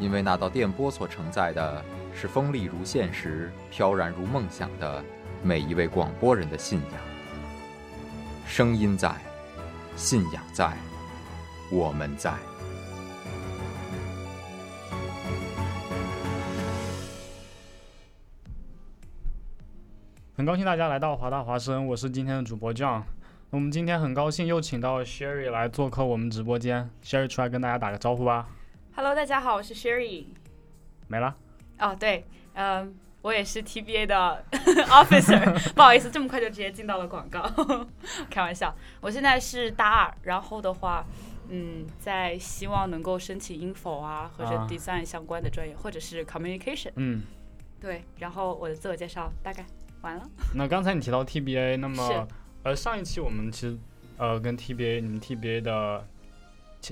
[0.00, 1.84] 因为那道电波所承载的
[2.14, 5.04] 是锋利如现实、飘然如梦想的
[5.42, 7.00] 每一位广播人的信仰。
[8.46, 9.14] 声音在，
[9.96, 10.72] 信仰在，
[11.70, 12.32] 我们在。
[20.34, 23.02] 很高兴大家来到华大华生，我是今天的主播 John。
[23.50, 28.48] 我们今天很高兴又请到 Sherry 来做客我们直播间，Sherry 出来跟大家打个招呼吧。
[28.94, 30.24] Hello，大家好，我是 Sherry。
[31.08, 31.34] 没了。
[31.78, 32.24] 哦，对，
[32.54, 34.44] 嗯，我也是 TBA 的
[34.90, 37.42] officer， 不好意思，这么快就直接进到了广告，
[38.28, 38.74] 开玩笑。
[39.00, 41.04] 我现在是大二，然后的话，
[41.48, 46.90] 嗯，在希望能够申请 info 啊，或者啊 design 相关的专业，或者是 communication。
[46.96, 47.22] 嗯，
[47.80, 49.64] 对，然后我的自我介绍大概
[50.02, 50.28] 完了。
[50.54, 52.28] 那刚才你提到 TBA，那么
[52.64, 53.78] 呃上一期我们其实
[54.18, 56.19] 呃跟 TBA 你们 TBA 的前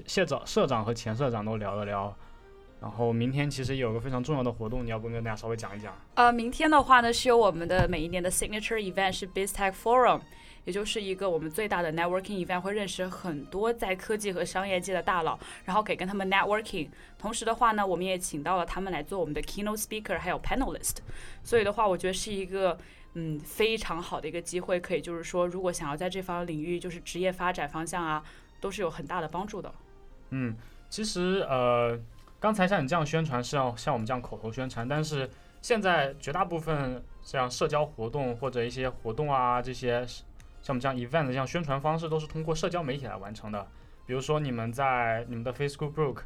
[0.06, 2.14] 社长、社长和前社长都聊了聊，
[2.80, 5.92] 然后明天其实有个非常重要的活动，你要不跟大家稍微讲一讲？
[6.14, 10.20] 呃，明天的话呢，是有我们的每一年的 signature event 是 BizTech Forum，
[10.64, 16.88] 也就是一个我们最大的 networking event，会认识很多在科技和商业界的大佬，然后可以跟他们 networking。
[17.18, 20.98] 同时的话呢，我们也请到了他们来做我们的 keynote speaker，还有 panelist。
[21.42, 22.78] 所以的话，我觉得是一个
[23.14, 28.22] 嗯非常好的一个机会，可以就是说，如果想要在这方领域就是职业发展方向啊，
[28.60, 29.72] 都是有很大的帮助的。
[30.30, 30.56] 嗯，
[30.88, 31.98] 其实呃，
[32.38, 35.28] 刚才像你这样宣传是要像我们这样口头宣传，但是
[35.62, 43.66] 现在绝大部分像社交活动或者一些活动啊，这些像我们这样 event 的这样宣传方式都是通过社交媒体来完成的。
[44.06, 46.18] 比如说你们在你们的 Facebook group、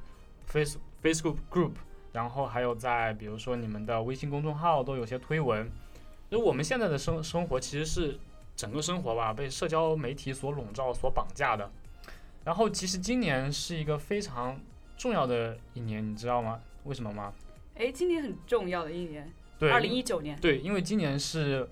[0.47, 1.73] Face Facebook group，
[2.13, 5.71] 然后还有在比如说你们的微信公众号都有些推文。
[6.29, 8.19] 因为我们现在的生生活其实是
[8.57, 11.71] 整个生活吧被社交媒体所笼罩、所绑架的。
[12.45, 14.61] 然后其实今年是一个非常
[14.97, 16.61] 重要的一年，你知道吗？
[16.85, 17.33] 为什么吗？
[17.75, 20.39] 诶，今年很重要的一年，对，二零一九年。
[20.41, 21.69] 对，因为今年是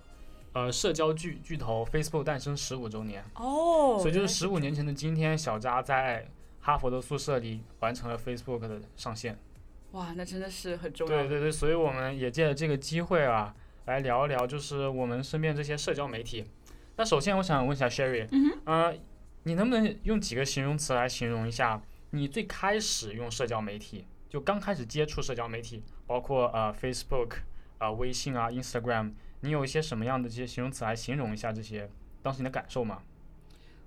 [0.52, 6.26] 呃社交巨巨头 Facebook 诞生十五周年，哦，所以就是十五年前的今天，小扎在
[6.60, 9.38] 哈佛的宿舍里完成了 Facebook 的上线。
[9.92, 11.16] 哇，那真的是很重要。
[11.16, 13.54] 对对对，所以我们也借着这个机会啊，
[13.86, 16.46] 来聊一聊，就是我们身边这些社交媒体。
[16.96, 18.94] 那首先我想问一下 Sherry，嗯哼，呃，
[19.44, 21.80] 你能不能用几个形容词来形容一下
[22.10, 27.36] 你最开始用社交媒体，就刚开始接触社交媒体，包括呃 Facebook
[27.78, 31.88] 啊、微信啊、Instagram，你有一些什么样的这些形容词来形容一下这些
[32.22, 33.02] 当时你的感受吗？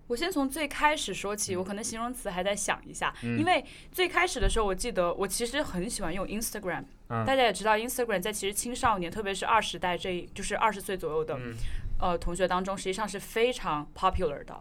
[0.07, 3.39] 我先从最开始说起，我可能形容词还在想一下，嗯。
[3.39, 7.25] 因为最开始的时候，我记得我其实很喜欢用 Instagram，、嗯。
[7.25, 11.53] 大家也知道，Instagram 在其实青少年，特别是二十代这一，就是二十岁左右的、嗯。
[11.99, 14.59] 呃同学当中，实际上是非常 popular 的。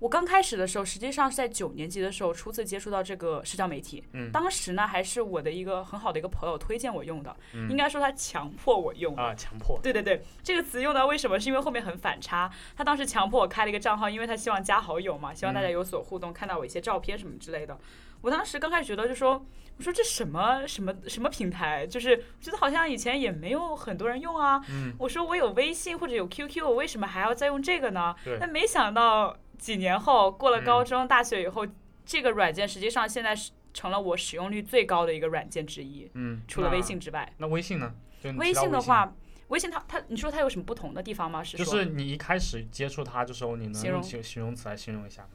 [0.00, 4.02] 嗯我刚开始的时候，实际上是在九年级的时候初次接触到这个社交媒体。
[4.14, 9.14] 嗯当时呢，还是我的一个很好的一个朋友推荐我用的，嗯应该说他强迫我用。
[9.14, 9.78] 啊，强迫。
[9.82, 11.38] 对对对，这个词用到为什么？
[11.38, 12.50] 是因为后面很反差。
[12.74, 17.78] 他当时强迫我开了一个账号，因为他希望加好友嘛，希望大家有所互动，看到我一些照片什么之类的。
[18.22, 19.44] 我当时刚开始觉得就说，
[19.76, 24.62] 我说这什么什么什么平台，就是我觉得好像以前也没有很多人用啊。
[24.70, 28.38] 嗯我说我有微信或者有 QQ，我为什么还要再用这个呢对？
[28.40, 31.64] 但没想到几年后，过了嗯高中、大学以后，
[32.04, 37.32] 这个软件实际上现在是成了我使用率最高的一个软件之一，嗯，除了微信之外。
[37.36, 37.94] 那微信呢？
[38.20, 39.14] 就微信的话，
[39.48, 41.44] 微信它它，你说它有什么不同的地方吗？
[41.44, 45.28] 是就是你一开始接触它的时候，你能用形容形形容词来形容一下吗？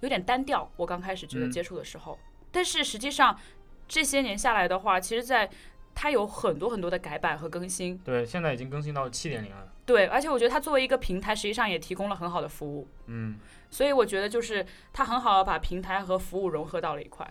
[0.00, 0.68] 有点单调。
[0.76, 2.18] 我刚开始觉得嗯接触的时候，
[2.50, 3.38] 但是实际上
[3.86, 5.48] 这些年下来的话，其实在
[5.94, 7.96] 它有很多很多的改版和更新。
[7.98, 9.72] 对，现在已经更新到七点零了。
[9.92, 12.88] 对，而且我觉得它作为一个平台，实际上也提供了很好的服务。
[13.08, 17.30] 嗯，所以我觉得就是它很好的把平台和服务融合到了一块。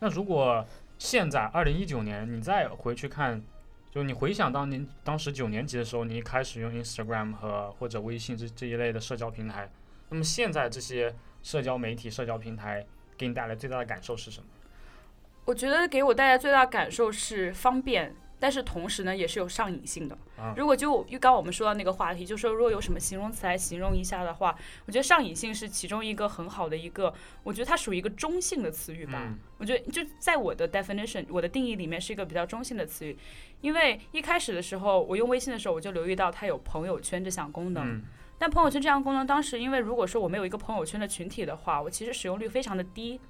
[0.00, 0.62] 那如果
[0.98, 3.42] 现在二零一九年，你再回去看，
[3.90, 9.70] 就你回想当年当时九年级的时候，你一开始用 Instagram 和或者微信这这一类的社交平台，
[10.10, 12.86] 那么现在这些社交媒体、社交平台
[13.16, 14.46] 给你带来最大的感受是什么？
[15.46, 20.18] 我觉得给我带来最大感受是方便，但是同时呢，也是有上瘾性的。
[20.36, 24.52] 啊如果就就刚我们说到那个话题，就说如果有什么形容词来形容一下的话，
[24.84, 29.22] 我觉得上瘾性是其中一个很好的一个，我觉得它属于一个中性的词语吧。
[29.28, 33.16] 嗯我觉得就在我的 definition 我的定义里面是一个比较中性的词语，
[33.60, 37.86] 因为一开始的时候我用微信的时候，我就留意到它有朋友圈这项功能。
[37.86, 38.02] 嗯
[38.38, 43.20] 但朋友圈这项功能，当时因为如果说我没有一个朋友圈的群体的话，我其实使用率非常的低。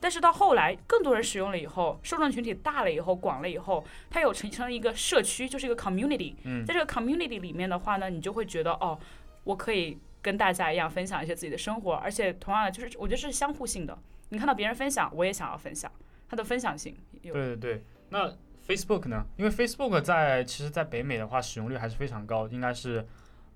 [0.00, 6.34] 但是到后来，更多人使用了以后，受众群体大了以后，广了以后，它有形成了一个社区，就是一个 community。
[6.44, 8.98] 嗯在这个 community 里面的话呢，你就会觉得哦，
[9.44, 13.98] 我可以跟大家一样分享一些自己的生活，而且同样的，就是我觉得是相互性的。
[14.30, 15.90] 你看到别人分享，我也想要分享，
[16.28, 17.34] 它的分享性有。
[17.34, 18.32] 对对对，那
[18.66, 19.26] Facebook 呢？
[19.36, 23.04] 因为 Facebook 在其实在北美的话使用率还是非常高，应该是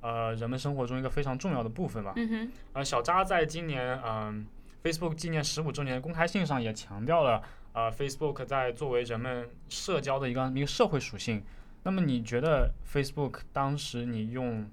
[0.01, 2.13] 呃人们生活中一个非常重要的部分吧。
[2.17, 4.45] 嗯哼，呃，小扎在今年嗯、
[4.85, 7.43] Facebook 纪念十五周年的公开信上也强调了，
[7.73, 11.43] 呃，Facebook 在作为人们社交的一个一个社会属性。
[11.85, 14.69] 那么你觉得 Facebook 当时你用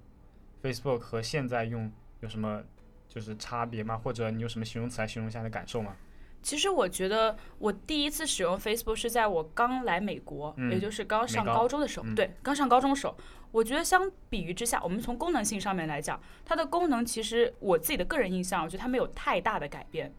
[0.61, 2.61] Facebook 和现在用有什么
[3.07, 3.97] 就是差别吗？
[3.97, 5.95] 或者你有什么形容词来形容一下你的感受吗？
[6.43, 12.05] 其实我觉得我第一次使用 Facebook 是在我刚来美国，嗯也就是刚上高高中的时候。
[12.05, 13.15] 嗯对，刚上高中的时候，
[13.51, 20.11] 我觉得相比于之下，我们从功能性上面来讲，它的功能其实我自己的个人印象，我觉得它没有太大的改变。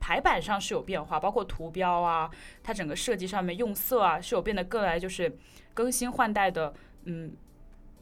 [0.00, 2.30] 排版上是有变化，包括图标啊，
[2.62, 5.36] 它整个设计上面用色啊是有变得更来就是
[5.74, 6.72] 更新换代的，
[7.04, 7.32] 嗯，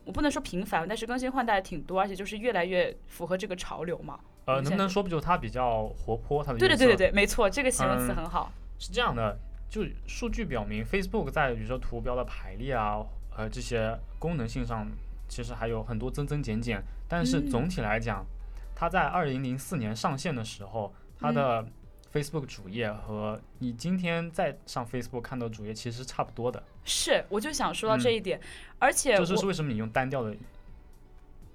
[0.04, 4.20] 我不能说频繁，但是更新换代挺多，而且就是越来越符合这个潮流嘛。
[4.44, 6.44] 呃，能不能说不就它比较活泼？
[6.44, 8.52] 它的对对对对对，没错，这个形容词嗯很好。
[8.78, 9.36] 是这样的，
[9.68, 13.04] 就数据表明，Facebook 在比如说图标的排列啊，
[13.36, 14.90] 呃这些功能性上，
[15.28, 16.82] 其实还有很多增增减减。
[17.06, 18.26] 但是嗯总体来讲，
[18.74, 21.72] 它在二零零四年上线的时候，它的嗯
[22.12, 26.60] Facebook 主页和你今天在上 Facebook 看到主页其实是差不多的。
[26.84, 28.40] 是，我就想说到这嗯一点，
[28.80, 30.34] 而且这就是为什么你用单调的，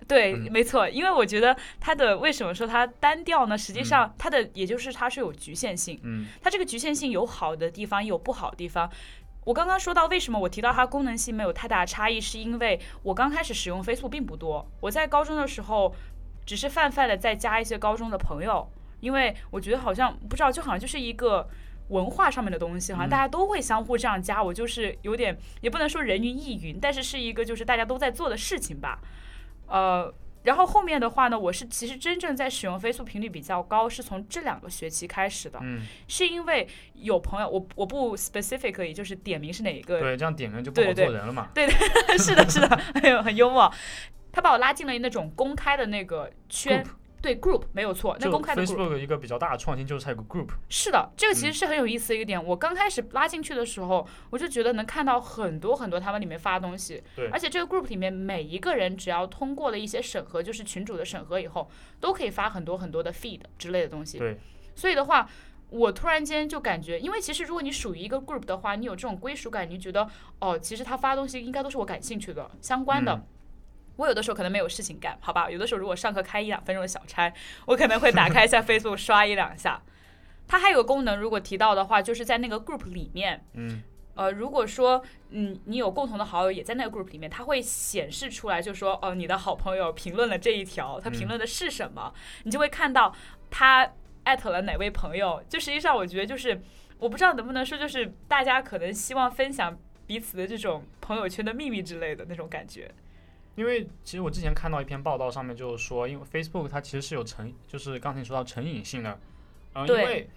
[0.08, 3.58] 对，嗯没错，因为我觉得它的为什么说它单调呢？
[3.58, 8.90] 实际嗯上它的也就是它是有局限性，嗯它这个局限性有好的地方，也有不好的地方。
[9.44, 15.94] 我刚刚说到为什么我提到它功能性没有太大的差异，是因为我刚开始使用 Facebook 并不多，我在高中的时候
[16.46, 18.68] 只是泛泛的在加一些高中的朋友，
[19.00, 21.50] 因为我觉得好像不知道，就好像就是一个
[21.90, 29.00] 文化上面的东西，好像大家都会相互这样加，我就是有点也不能说人云亦云，但是是一个就是大家都在做的事情吧，
[29.68, 30.14] 呃。
[30.44, 35.60] 然后后面的话呢，我是其实真正在使用 Facebook 频率比较高，是从这两个学期开始的。
[35.62, 41.50] 嗯，是因为有朋友，我我不 specifically 就是点名是哪一个，对，这样点名就不好做人了嘛。
[41.54, 41.68] 对
[42.18, 42.68] 是的，是的，
[43.02, 43.72] 哎呦很幽默。
[44.34, 46.82] 他把我拉进了那种公开的那个圈
[47.22, 52.44] 对 group 没有错，那公开的 group Facebook 一个比较大的创新就是它有个 group，是的，这个其嗯实是很有意思的一个点。
[52.44, 61.70] 我刚开始拉进去的时候，我就觉得能看到很多很多他们里面发的东西，对而且这个 group 里面每一个人只要通过了一些审核，就是群主的审核以后，
[62.00, 64.18] 都可以发很多很多的 feed 之类的东西。
[64.18, 64.40] 对，
[64.74, 65.30] 所以的话，
[65.70, 70.10] 我突然间就感觉，因为其实如果你属于一个 group 的话，你有这种归属感，你觉得
[70.40, 73.14] 哦，其实他发东西应该都是我感兴趣的、相关的。
[73.14, 73.28] 嗯
[73.98, 75.50] 我有的时候可能没有事情干，好吧？
[75.50, 77.32] 有的时候如果上课开一两分钟的小差，
[77.66, 79.82] 我可能会打开一下 Facebook 刷一两下。
[80.48, 83.82] 它还有个功能，如果提到的话，就是在那个 group 里面，嗯，
[84.16, 93.16] 呃，如果说嗯你有共同的好友也在那个 group 里面，它会显示出来，就说哦你的好朋友评论了这一条，他评论的是什么，你就会看到
[93.50, 93.94] 他
[94.24, 95.42] 艾特了哪位朋友。
[95.48, 96.62] 就实际上我觉得就是
[96.98, 102.92] 我不知道能不能说，就是大家可能希望分享彼此的这种朋友圈的秘密之类的那种感觉。
[103.62, 109.20] 因为其实我之前看到一篇报道，上面就是说，因为 Facebook 它其实是有成，就是刚才你说到成瘾性的，
[109.74, 110.28] 嗯、因为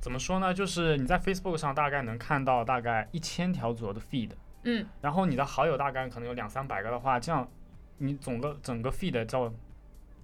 [0.00, 4.30] 怎么说呢，就是你在 Facebook 上大概能看到大概一千条左右的 feed，
[4.62, 7.50] 嗯，然后你的好友大概可能有两三百个的话，这样
[7.98, 9.52] 你总个整个 feed 叫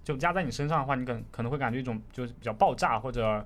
[0.05, 3.45] 就压在你身上的话，你可可能会感觉一种就是比较爆炸或者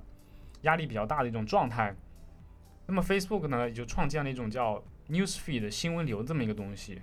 [0.62, 1.96] 压力比较大的一种状态。
[2.86, 7.02] 那么 Facebook 呢，也就创建了一种叫 News Feed 新闻流这么一个东西，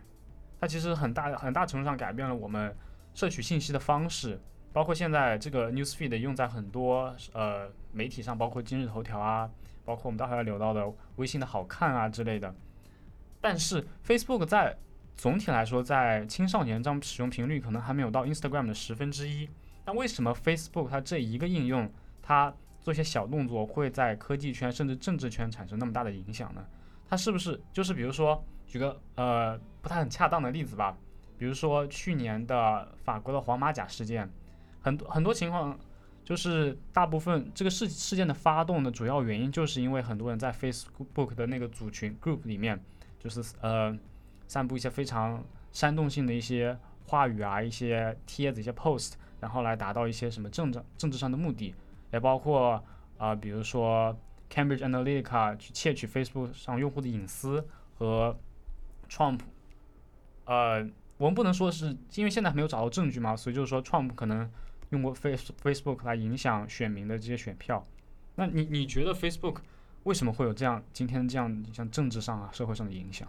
[0.61, 2.75] 它其实很大很大程度上改变了我们
[3.15, 4.41] 摄取信息的方式，
[4.73, 9.49] 包括现在这个 News Feed 用在很多呃媒体上，包括今日头条啊，
[9.85, 12.55] 包括我们待会要聊到的微信的好看啊之类的。
[13.41, 14.77] 但是 Facebook 在
[15.17, 19.49] 总体来说，在青少年这样使用频率可能还没有到 Instagram 的十分之一。
[19.85, 26.65] 那为什么 Facebook 它这一个应用，它做一些小动作，会在科技圈甚至政治圈产生那么大的影响呢？
[27.09, 30.97] 它是不是就是比如说举个呃不太很恰当的例子吧，
[31.39, 34.31] 比如说去年的法国的黄马甲事件，
[34.83, 35.79] 很多很多情况
[36.25, 42.79] 就是大部分这个事事件的发动的主要原因，就是因为很多人在 Facebook 的那个组群 group 里面，
[43.19, 43.97] 就是呃
[44.47, 51.75] 散布一些非常煽动性的一些话语啊，一些帖子、一些 post，然后来达到一些什么政治政治上的目的，
[52.13, 52.85] 也包括
[53.17, 54.15] 啊、比如说
[54.53, 57.67] Cambridge Analytica 去窃取 Facebook 上用户的隐私
[57.99, 58.37] 和
[59.09, 59.41] Trump，
[60.45, 64.51] 呃，我们不能说是因为现在还没有找到证据嘛，所以就是说 Trump 可能
[64.91, 67.85] 用过 Face Facebook 来影响选民的这些选票。
[68.37, 69.57] 那你你觉得 Facebook
[70.05, 73.29] 为什么会有这样今天这样像政治上啊社会上的影响？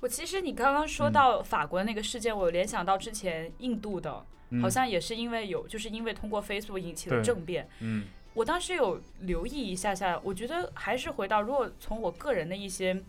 [0.00, 7.68] 我其实你刚刚说到法国的那个事件，我联想到之前印度的，嗯好像也是因为有，就是因为通过 Facebook 引起的政变。
[7.80, 8.04] 嗯
[8.34, 13.02] 我当时有留意一下下，我觉得还是回到，如果从我个人的一些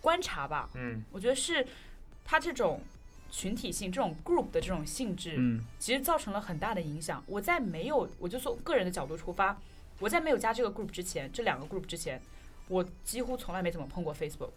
[0.00, 1.66] 观察吧，嗯我觉得是
[2.24, 2.82] 它这种
[3.30, 7.22] 群体性、这种 group 的这种性质，嗯其实造成了很大的影响。
[7.26, 9.56] 我在没有，我就从个人的角度出发，
[9.98, 12.20] 我在没有加这个 group 之前，这两个 group 之前，
[12.68, 14.52] 我几乎从来没怎么碰过 Facebook。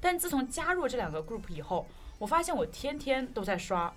[0.00, 1.86] 但自从加入这两个 group 以后，
[2.18, 3.94] 我发现我天天都在刷，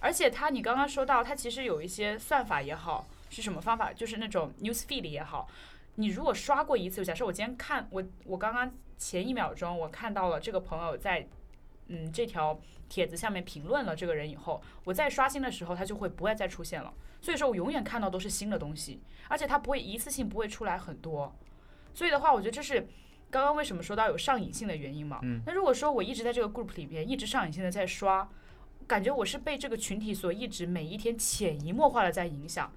[0.00, 5.48] 而且它，你刚刚说到，它其实有一些算法也好，是什么方法，就是那种 news feed 也好，
[5.94, 11.26] 你如果刷过一次，假设我今天看我我刚刚前一秒钟我看到了这个朋友在
[11.88, 16.92] 嗯这条帖子下面评论了这个人以后，我再刷新的时候，他就会不会再出现了。
[17.22, 21.34] 所以说我永远看到都是新的东西，而且它不会一次性不会出来很多。
[21.94, 22.86] 所以的话，我觉得这是
[23.30, 25.20] 刚刚为什么说到有上瘾性的原因嘛。
[25.22, 28.28] 嗯那如果说我一直在这个 group 里边一直上瘾性的在刷，
[28.86, 32.72] 感觉我是被这个群体所一直每一天潜移默化的在影响。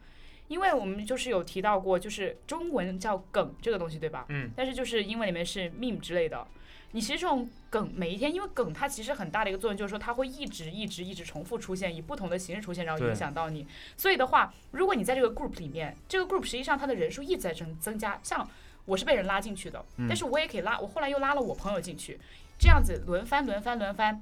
[0.47, 4.25] 因为我们就是有提到过，就是中文叫梗这个东西，对吧？
[4.29, 6.45] 嗯但是就是英文里面是 meme 之类的。
[6.91, 13.67] 你其实这种梗每一天，因为梗它其实很大的一个作用就是说它会一直一直一直重复出现，以不同的形式出现，然后影响到你。
[13.97, 18.17] 所以的话，如果你在这个 group 里面，这个 group 实际上它的人数一直在增增加。
[18.23, 18.47] 像
[18.85, 22.17] 我是被人拉进去的，嗯但是我也可以拉，我后来又拉了我朋友进去，
[22.57, 24.21] 这样子轮番轮番轮番。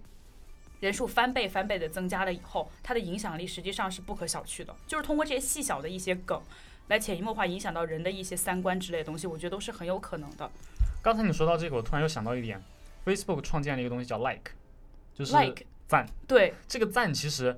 [0.83, 4.75] 人数翻倍翻倍的增加了以后，它的影响力实际上是不可小觑的。
[4.85, 6.41] 就是通过这些细小的一些梗，
[6.89, 10.51] 来潜移默化影响到人的一些三观之类的东西，我觉得都是很有可能的。
[11.01, 12.61] 刚才你说到这个，我突然又想到一点
[13.05, 14.51] ，Facebook 创建了一个东西叫 Like，
[15.13, 16.05] 就是 like 赞。
[16.27, 17.57] 对，这个赞其实，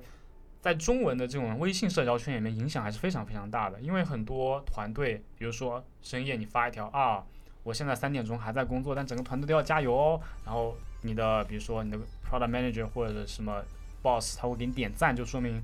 [0.60, 7.24] 在中文的这种微信社交圈里面影响还是非常非常大的，因为很多团队，比如说深夜你发一条啊，
[7.64, 10.20] 我现在三点钟还在工作，但整个团队都要加油哦。
[10.44, 11.98] 然后你的比如说你的
[12.30, 13.62] product manager 或者什么
[14.02, 15.62] boss，他会给你点赞，就说明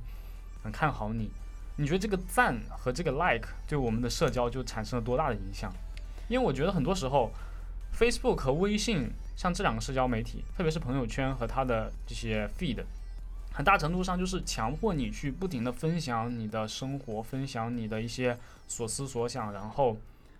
[0.62, 1.31] 很看好你。
[1.76, 5.73] 你觉得这个赞和这个 like 对我们的社交就产生了多大的影响？
[6.28, 7.31] 因为我觉得很多时候
[7.99, 12.85] ，Facebook 和微信像这两个社交媒体，特别是朋友圈和它的这些 feed，
[13.52, 18.38] 很大程度上就是强迫你去不停的分享你的生活，分享你的一些
[18.69, 19.97] 所思所想，然后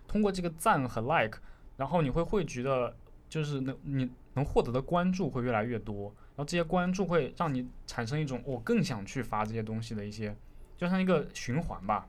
[0.07, 1.39] 通过这个赞和 like，
[1.79, 2.95] 然后你会汇聚的
[3.29, 10.35] 就是那你能获得的关注会越来越多，然后这些关注会让你产生一种我更想去发这些东西的一些，
[10.77, 12.07] 就像一个循环吧，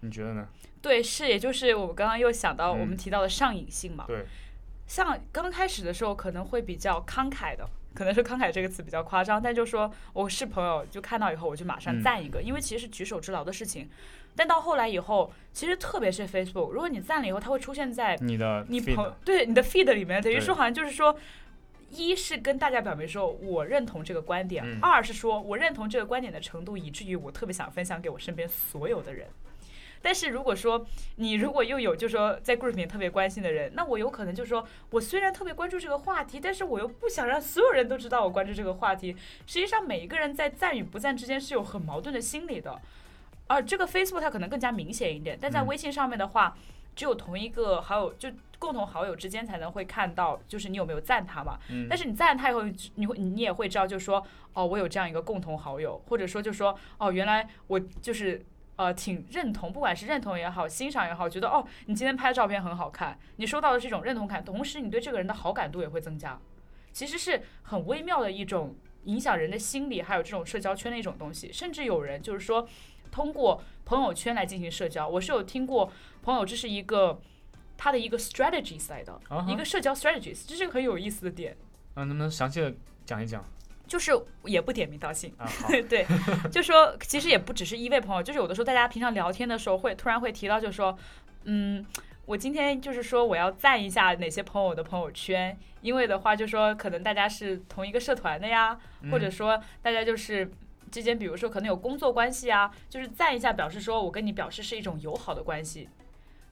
[0.00, 0.48] 你觉得呢？
[0.80, 4.04] 对，是，也就是我刚刚又想到我们嗯提到的上瘾性嘛。
[4.06, 4.24] 对，
[4.86, 13.88] 像刚开始的时候可能会比较慷慨的，可能是慷慨这个词比较夸张，但就说我是朋友，就看到以后我就马上嗯赞一个，因为其实是举手之劳的事情。
[14.36, 21.18] 但到后来以后，其实特别是 Facebook，如果你赞了以后，它会出现在你的你朋对你的 feed 里面，等于说好像就是说，
[21.90, 29.26] 一是跟大家表明说我认同这个观点，嗯二是说我认同这个观点的程度，以至于我特别想分享给我身边所有的人。
[30.00, 39.16] 但是如果说你如果又有就是说在 group 里面特别关心的人，那我有可能就是说我虽然特别关注这个话题，但是我又不想让所有人都知道我关注这个话题。
[39.46, 42.80] 实际上每一个人在赞与不赞之间是有很矛盾的心理的。
[43.48, 46.56] 而这个 Facebook 它可能更加明显一点，但在嗯微信上面的话，
[46.98, 48.28] 只有同一个好友就
[48.58, 51.56] 共同好友之间才能会看到，就是你有没有赞他嘛。
[51.70, 52.64] 嗯但是你赞他以后，
[52.96, 58.44] 你会你也会知道，就是说哦，我有这样一个共同好友，或者说就是说哦，原来我就是。
[58.78, 66.38] 呃，挺认同，不管是认同也好，欣赏也好，觉得哦，你今天拍的照片很好看，你收到的这种认同感，同时你对这个人的好感度也会增加，
[66.92, 68.76] 其实是很微妙的一种
[69.06, 71.52] 影响人的心理，还有这种社交圈的一种东西。
[71.52, 72.68] 甚至有人就是说，
[73.10, 75.90] 通过朋友圈来进行社交，我是有听过
[76.22, 77.18] 朋友，这是一个
[77.78, 79.18] 他的一个 strategies 来的，
[79.48, 81.56] 一个社交 strategies，这是个很有意思的点。
[81.94, 82.70] 嗯，能不能详细的
[83.06, 83.42] 讲一讲
[83.86, 84.12] 就是
[84.44, 85.46] 也不点名道姓，啊？
[85.46, 86.06] 好， 对，
[86.52, 90.94] 就说其实也不只是一位朋友，就是有的时候大家平常聊天的时候会突然会提到，就说，
[91.44, 91.82] 嗯，
[92.26, 98.78] 我今天就是说我要赞一下哪些朋友的朋友圈，因为的话就说可能大家是同一个社团的呀，
[99.10, 100.52] 或者嗯说大家就是
[100.90, 105.88] 之间，比如说可能有工作关系啊，就是赞一下，表示说我跟你表示是一种友好的关系，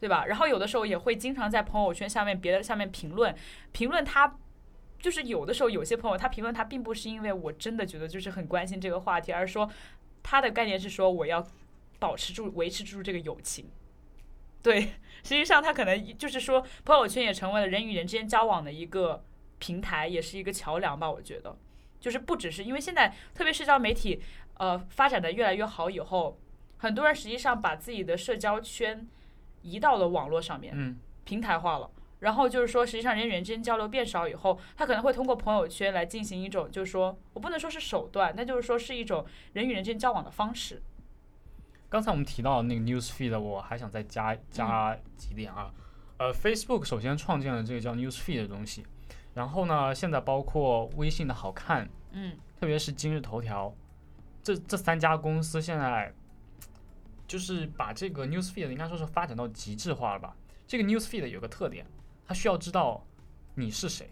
[0.00, 0.26] 对吧？
[0.26, 3.34] 然后有的时候也会经常在朋友圈下面别的下面评论，
[3.72, 4.38] 评论他。
[4.98, 9.70] 就是有的时候有些朋友他评论他并不是因为我真的觉得就是很关心这个话题，而是说
[10.22, 11.46] 他的概念是说我要
[11.98, 13.68] 保持住维持住这个友情。
[14.62, 14.80] 对，
[15.22, 19.22] 实际上他可能就是说朋友圈也成为了人与人之间交往的一个
[19.58, 21.08] 平台，也是一个桥梁吧。
[21.08, 21.56] 我觉得，
[22.06, 24.22] 就是不只是因为现在特别社交媒体
[24.58, 26.38] 呃发展的越来越好以后，
[26.76, 29.04] 很多人实际上把自己的社交圈
[29.62, 31.90] 移到了网络上面，嗯，平台化了。
[32.20, 40.80] 然后就是说，实际上人与人之间交流变少以后，他可能会通过朋友圈来进行一种，就是说我不能说是手段，那就是说是一种人与人之间交往的方式。
[41.88, 45.72] 刚才我们提到那个 news feed，我还想再加加几点啊。
[46.18, 48.86] 呃，Facebook 首先创建了这个叫 news feed 的东西，
[49.36, 53.70] 然后呢，现在包括微信的好看，嗯，特别是今日头条，
[54.42, 56.10] 这这三家公司现在
[57.26, 60.34] 就是把这个 news feed 应该说是发展到极致化了吧。
[60.66, 61.86] 这个 news feed 有个特点，
[62.26, 63.04] 它需要知道
[63.56, 64.10] 你是谁。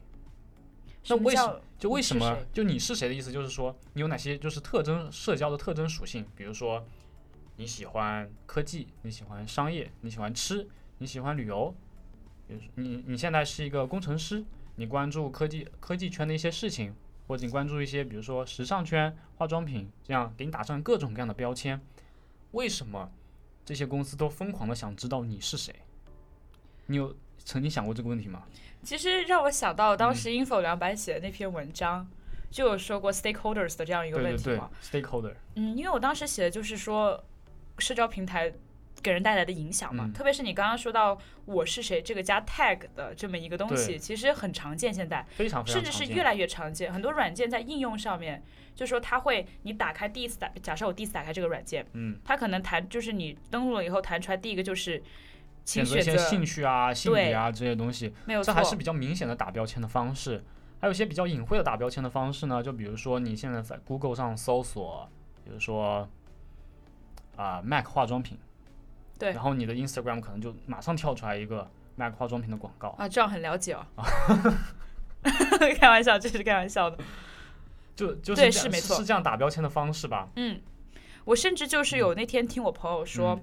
[1.09, 6.87] 那为什什么叫就为什么就你是谁的意思，就是说你有哪些就是特征社交的特征属性，比如说
[7.57, 11.75] 你喜欢科技，你喜欢商业，你喜欢吃，你喜欢旅游，
[12.47, 14.45] 比如说你你现在是一个工程师，
[14.76, 16.95] 你关注科技科技圈的一些事情，
[17.26, 21.81] 或者你关注一些比如说时尚圈、化妆品，这样给你打上各种各样的标签。
[22.52, 23.11] 为什么
[23.64, 25.75] 这些公司都疯狂的想知道你是谁？
[26.87, 28.43] 你有曾经想过这个问题吗？
[28.83, 32.07] 其实让我想到当嗯时英否两百写的那篇文章，
[32.50, 34.71] 就有说过 stakeholders 的这样一个问题嘛。
[34.83, 37.25] ，stakeholder，嗯，因为我当时写的就是说，
[37.78, 38.52] 社交平台
[39.05, 46.91] 给人带来的影响嘛，嗯特别是你刚刚说到我是谁这个加 tag 的这么一个东西，其实很常见，现在非常非常甚至是越来越常见。
[46.91, 48.43] 很多软件在应用上面，
[48.75, 55.03] 就说它会你打开第一次打，假设我第一次打开这个软件，嗯，它可能弹就是你登录了以后弹出来第一个就是，
[55.64, 60.43] 请选择一些兴趣啊、性别啊这些东西，没有错，这还是比较明显的打标签的方式。
[60.81, 65.07] 还有一些比较隐晦的打标签的方式呢，就比如说你现在在 Google 上搜索，
[65.45, 66.09] 比如说
[67.37, 68.38] 啊、MAC 化妆品，
[69.18, 72.88] 对然后你的 Instagram 可能就马上跳出来一个 MAC 化妆品的广告。
[72.98, 73.87] 啊，这样很了解哦。
[75.79, 76.98] 开玩笑，这是开玩笑的。
[77.96, 80.29] 就就是对是没错是这样打标签的方式吧？
[80.35, 80.61] 嗯，
[81.24, 83.40] 我甚至就是有那天听我朋友说，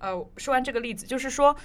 [0.00, 1.56] 嗯呃，说完这个例子，就是说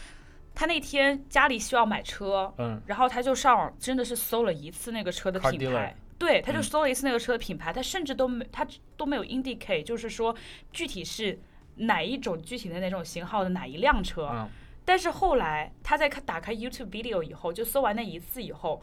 [0.55, 5.95] 他那天家里需要买车，嗯，然后他就上网真的是搜了一次那个车的品牌。
[6.17, 10.35] 对，他就嗯搜了一次那个车的品牌，他甚至都没，他都没有 indicate，就是说
[10.73, 11.39] 具体是
[11.79, 14.29] 哪一种具体的那种型号的哪一辆车。
[14.31, 14.49] 嗯，
[14.85, 18.81] 但是后来他在看打开 YouTube video 以后，就搜完那一次以后，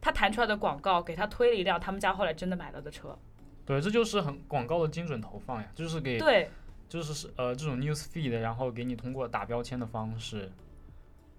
[0.00, 3.18] 他弹出来的广告给他推了一辆他们家后来真的买了的车。
[3.64, 6.48] 对，这就是很广告的精准投放呀，就是给对，
[6.88, 10.52] 就是是呃这种 news feed，然后给你通过打标签的方式，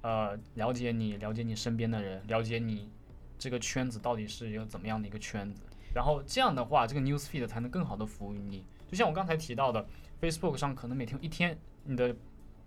[0.01, 2.91] 呃了解你，了解你身边的人，了解你
[3.39, 5.61] 这个圈子到底是一个怎么样的一个圈子，
[5.95, 8.65] 然后这样的话，这个 news feed 才能更好的服务于你。
[8.89, 9.85] 就像我刚才提到的
[10.21, 12.13] ，Facebook 上可能每天一天你的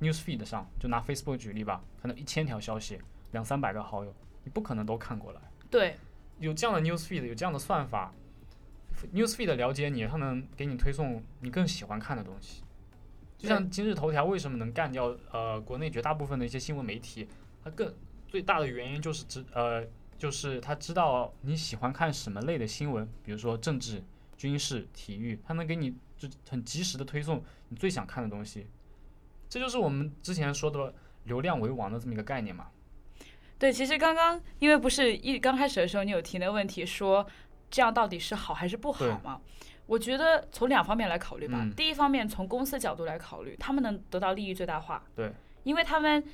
[0.01, 2.99] news feed 上，就拿 Facebook 举例吧，可能一千条消息，
[3.33, 5.41] 两三百个好友，你不可能都看过来。
[5.71, 5.97] 对，
[6.39, 8.13] 有这样的 news feed，有这样的算法
[9.13, 12.63] ，news feed 了解你，它能给你推送你更喜欢看的东西。
[13.37, 17.27] 就像今日头条为什么能干掉呃国内绝大部分的一些新闻媒体，
[17.65, 17.95] 它更
[18.27, 19.83] 最大的原因就是知呃
[20.19, 24.03] 就是它知道你喜欢看什么类的新闻，比如说政治、
[24.37, 28.69] 军事、体育，它能给你就很及时的推送你最想看的东西。
[29.49, 32.69] 这就是我们之前说的流量为王的这么一个概念嘛。
[33.59, 37.27] 对，其实刚刚因为不是一刚开始的时候，你有提那个问题说，
[37.71, 39.41] 这样到底是好还是不好嘛？
[39.87, 41.59] 我觉得从两方面来考虑吧。
[41.63, 45.03] 嗯第一方面，从公司角度来考虑，他们能得到利益最大化。
[45.17, 45.33] 对，
[45.65, 46.25] 因为他们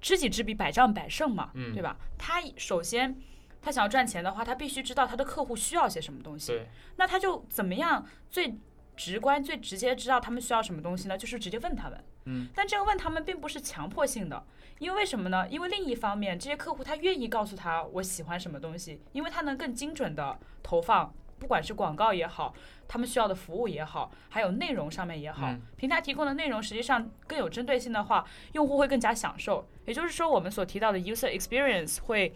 [0.00, 1.96] 知己知彼，百战百胜嘛，嗯对吧？
[2.18, 3.16] 他首先
[3.62, 6.52] 他想要赚钱的话，他必须知道他的客户需要些什么东西。
[6.52, 8.58] 对，那他就怎么样最
[8.98, 11.16] 直观、最直接知道他们需要什么东西呢？
[11.16, 12.04] 就是直接问他们。
[12.24, 14.44] 嗯，但这个问他们并不是强迫性的，
[14.80, 15.46] 因为为什么呢？
[15.48, 22.52] 因为另一方面，这些客户他愿意告诉他我喜欢什么东西，因为他能更精准的投放，不管是广告也好，
[22.88, 29.66] 他们需要的服务也好，还有内容上面也好，嗯平台提供的内容实际上更有针对性的话，用户会更加享受。
[29.86, 32.34] 也就是说，我们所提到的 user experience 会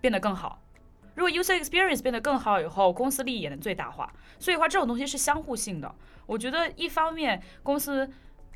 [0.00, 0.62] 变得更好。
[1.18, 4.10] 如果 user experience 变得更好以后，公司利益也能最大化。
[4.38, 5.92] 所以话，这种东西是相互性的。
[6.26, 8.08] 我觉得一方面公司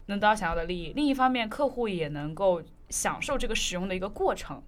[0.06, 4.62] 能得到想要的利益，另一方面客户也能够享受这个使用的一个过程。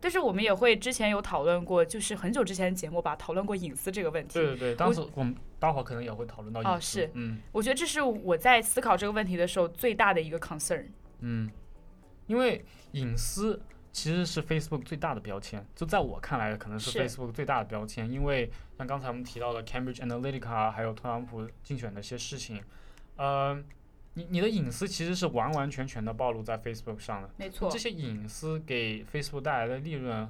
[0.00, 4.34] 但是我们也会之前有讨论过，就是很久之前的节目吧，讨论过隐私这个问题。
[4.34, 6.72] 对对对，当时我们待会儿可能也会讨论到隐私。
[6.74, 10.86] 哦是嗯我觉得这是我在思考这个问题的时候最大的一个 concern。
[11.20, 11.48] 嗯，
[12.26, 13.60] 因为隐私
[13.96, 18.12] 其实是 Facebook 最大的标签，就在我看来，可能是是 Facebook 最大的标签。
[18.12, 22.62] 因为像刚才我们提到的 Cambridge Analytica，还有特朗普竞选的一些事情，
[23.16, 23.58] 呃，
[24.12, 27.30] 你你的隐私其实是完完全全的暴露在 Facebook 上的。
[27.38, 30.28] 没错这，些隐私给 Facebook 带来的利润，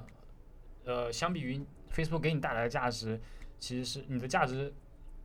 [0.85, 1.61] 呃，相比于
[1.93, 3.19] Facebook 给你带来的价值，
[3.59, 4.73] 其实是你的价值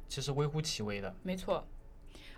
[0.08, 1.14] 其实微乎其微的。
[1.22, 1.64] 没错。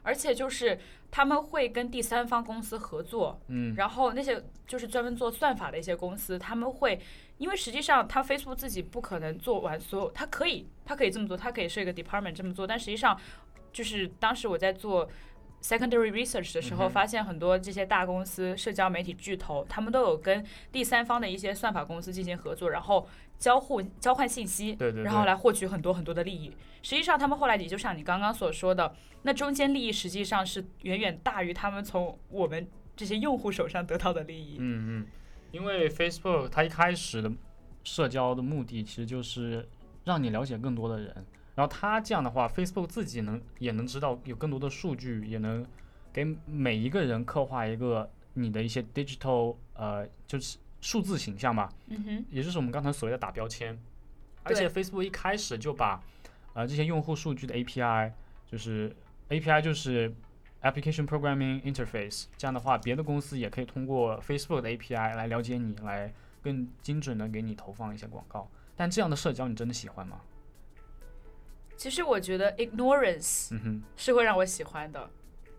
[0.05, 0.79] 而且就是
[1.11, 7.01] 他们会跟第三方公司合作，嗯，然后那些就是专门做算法的一些公司，他们会，
[7.39, 13.19] 因为实际上他 Facebook 自己不可能做完所有，他可以，他可以这么做，他可以设一个 department 这么做，但实际上
[13.73, 15.09] 就是当时我在做
[15.63, 26.53] secondary research 的时候，嗯发现很多这些大公司、社交媒体巨头，他们都有跟第三方的一些算法公司进行合作，然后交互交换信息，对对对然后来获取很多很多的利益。
[26.83, 34.57] 实际上，他们后来也就像你刚刚所说的，那中间利益实际上是远远大于他们从我们这些用户手上得到的利益。
[34.59, 35.07] 嗯嗯，
[35.51, 37.33] 因为 Facebook 它一开始的
[37.85, 39.67] 社交的目的其实就是
[40.05, 45.67] 让你了解更多的人，然后它这样的话，Facebook 自己能也能知道有更多的数据，也能
[46.13, 53.79] 给每一个人刻画一个你的一些 digital 呃就是数字形象嘛，嗯哼，也就是我们刚才所谓的打标签。
[54.43, 55.99] 而且 Facebook 一开始就把
[56.53, 58.13] 呃这些用户数据的 API，
[58.47, 58.95] 就是
[59.31, 60.15] API 就是
[60.61, 68.47] Application Programming Interface，这样的话，别的公司也可以通过 Facebook 的 API 来了解你，来更精准的给你投放一些广告。
[68.77, 70.21] 但这样的社交你真的喜欢吗？
[71.79, 75.09] 其实我觉得 ignorance 嗯哼，是会让我喜欢的。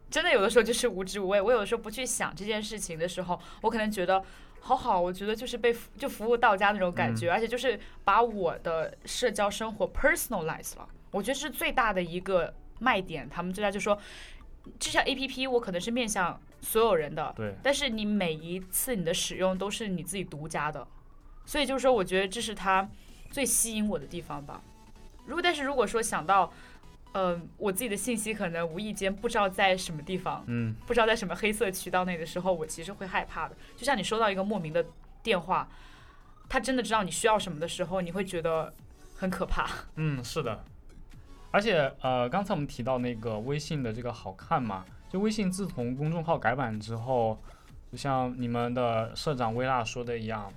[0.08, 1.42] 真的有的时候就是无知无畏。
[1.42, 4.24] 我有的时候不去想这件事情的时候，我可能觉得
[4.68, 10.90] 好好，我觉得就是被就服务到家那种感觉，而且就是把我的社交生活 personalize 了。
[11.12, 13.30] 我觉得是最大的一个卖点。
[13.30, 13.96] 他们最大就说，
[14.80, 20.88] 就像 A P P 我可能是面向所有人的，对，但是你每一次你的使用都是你自己独家的，
[21.46, 22.90] 所以就是说，我觉得这是它
[23.30, 24.64] 最吸引我的地方吧。
[25.28, 26.52] 如果但是如果说想到，
[27.16, 33.56] 呃，我自己的信息可能无意间不知道在什么地方，嗯，不知道在什么黑色渠道内的时候，我其实会害怕的。
[33.78, 34.86] 就像你收到一个莫名的
[35.24, 35.66] 电话，
[36.50, 38.74] 他真的知道你需要什么的时候，你会觉得
[39.16, 39.66] 很可怕。
[39.96, 40.62] 嗯，是的。
[41.52, 47.42] 而且呃，刚才我们提到那个微信的这个好看嘛，就微信自从公众号改版之后，
[47.90, 50.52] 就像你们的社长薇娜说的一样，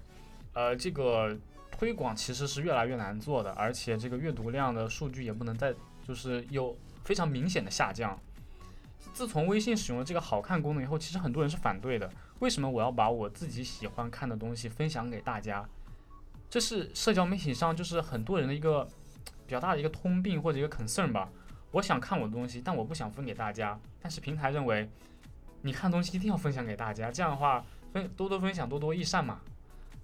[0.54, 1.38] 呃，这个
[1.70, 5.72] 推广其实是越来越难做的，而且这个阅读量的数据也不能再
[6.08, 8.18] 就是有非常明显的下降。
[9.12, 12.10] 自从微信使用了这个好看功能以后，其实很多人是反对的。
[12.38, 15.68] 为什么我要把我自己喜欢看的东西分享给大家？
[16.48, 18.84] 这是社交媒体上就是很多人的一个
[19.46, 21.28] 比较大的一个通病或者一个 concern 吧。
[21.72, 23.78] 我想看我的东西，但我不想分给大家。
[24.00, 24.88] 但是平台认为，
[25.60, 29.40] 你看东西一定要分享给大家，这样的话分多多分享，多多益善嘛。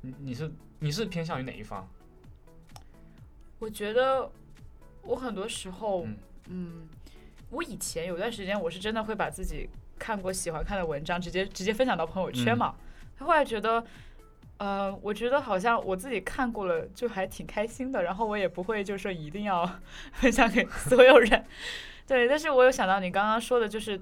[0.02, 1.88] 你你是你是偏向于哪一方？
[3.58, 4.30] 我觉得
[5.06, 6.16] 我很多时候，嗯
[6.48, 6.88] 嗯，
[7.50, 12.74] 我以前有段时间我是真的会把自己看过喜欢看的文章直接直接分享到朋友圈嘛。
[13.18, 13.84] 他后来觉得，
[14.58, 19.68] 呃，我觉得好像我自己看过了就还挺开心的，然后我也不会就说一定要
[20.14, 21.44] 分享给所有人。
[22.06, 24.00] 对，但是我有想到你刚刚说的，就是。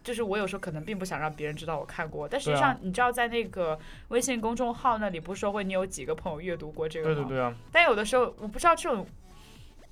[0.00, 7.14] 就是我有时候可能并不想让别人知道我看过，但实际上你知道，在那个微信公众号那里，不是说会你有几个朋友阅读过这个吗？
[7.14, 9.04] 对对对啊，但有的时候我不知道这种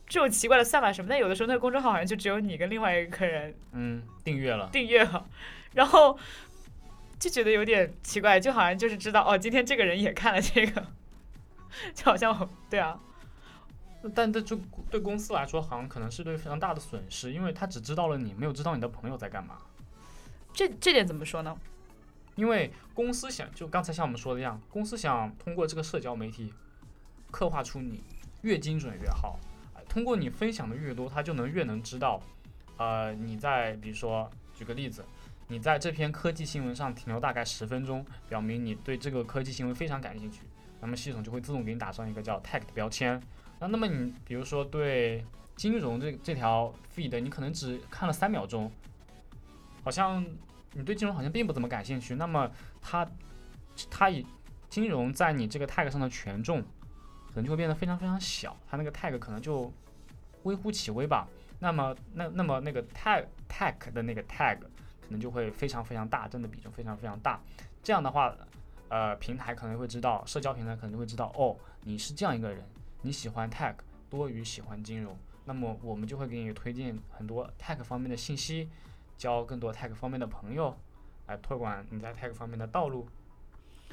[0.07, 4.69] 这种奇怪的算法什么，但有的时候那个公众号好像就只有你跟另外一个人嗯，订阅了。
[4.73, 5.29] 订阅了，
[5.75, 6.19] 然后
[7.19, 10.87] 就觉得有点奇怪，就好像就是知道哦，今天这个人也看了这个，
[11.95, 13.01] 就好像我对啊，
[14.15, 14.57] 但这就
[14.91, 19.59] 对公司来说，好像可能是对非常大的损失，因为他只知道了你，没有知道你的朋友在干嘛。
[20.53, 21.57] 这这点怎么说呢？
[22.37, 26.53] 因为公司想，就刚才像我们说的一样，公司想通过这个社交媒体
[27.31, 28.05] 刻画出你
[28.43, 29.56] 越精准越好，呃
[29.97, 32.21] 通过你分享的越多，他就能越能知道，
[32.77, 35.03] 呃，你在比如说举个例子，
[35.49, 40.43] 你在这篇科技新闻上停留大概十分钟，表明你对这个科技新闻非常感兴趣，
[40.83, 43.19] 那么系统就会自动给你打上一个叫 tag 的标签。
[43.59, 48.71] 那那么你比如说对金融这这条 feed，你可能只看了三秒钟，
[49.83, 50.23] 好像
[50.75, 52.51] 你对金融好像并不怎么感兴趣，那么
[52.83, 53.09] 它
[53.89, 54.27] 它以
[54.69, 56.61] 金融在你这个 tag 上的权重，
[57.29, 59.73] 可能就会变得非常非常小，它那个 tag 可能就
[60.47, 61.29] 微乎其微吧。
[61.59, 67.41] 那么那那么那个 tag tag 的那个 tag 可能就会非常非常大，占的比重非常非常大。
[67.83, 68.35] 这样的话，
[68.89, 72.63] 呃平台可能会知道，社交平台可能就会知道，哦，你是这样一个人，
[73.03, 73.75] 你喜欢 tech
[74.11, 78.69] 多于喜欢金融，那么我们就会给你推荐很多 tech 方面的信息，
[79.17, 80.77] 交更多 tech 方面的朋友，
[81.27, 83.09] 来拓管你在 tech 方面的道路。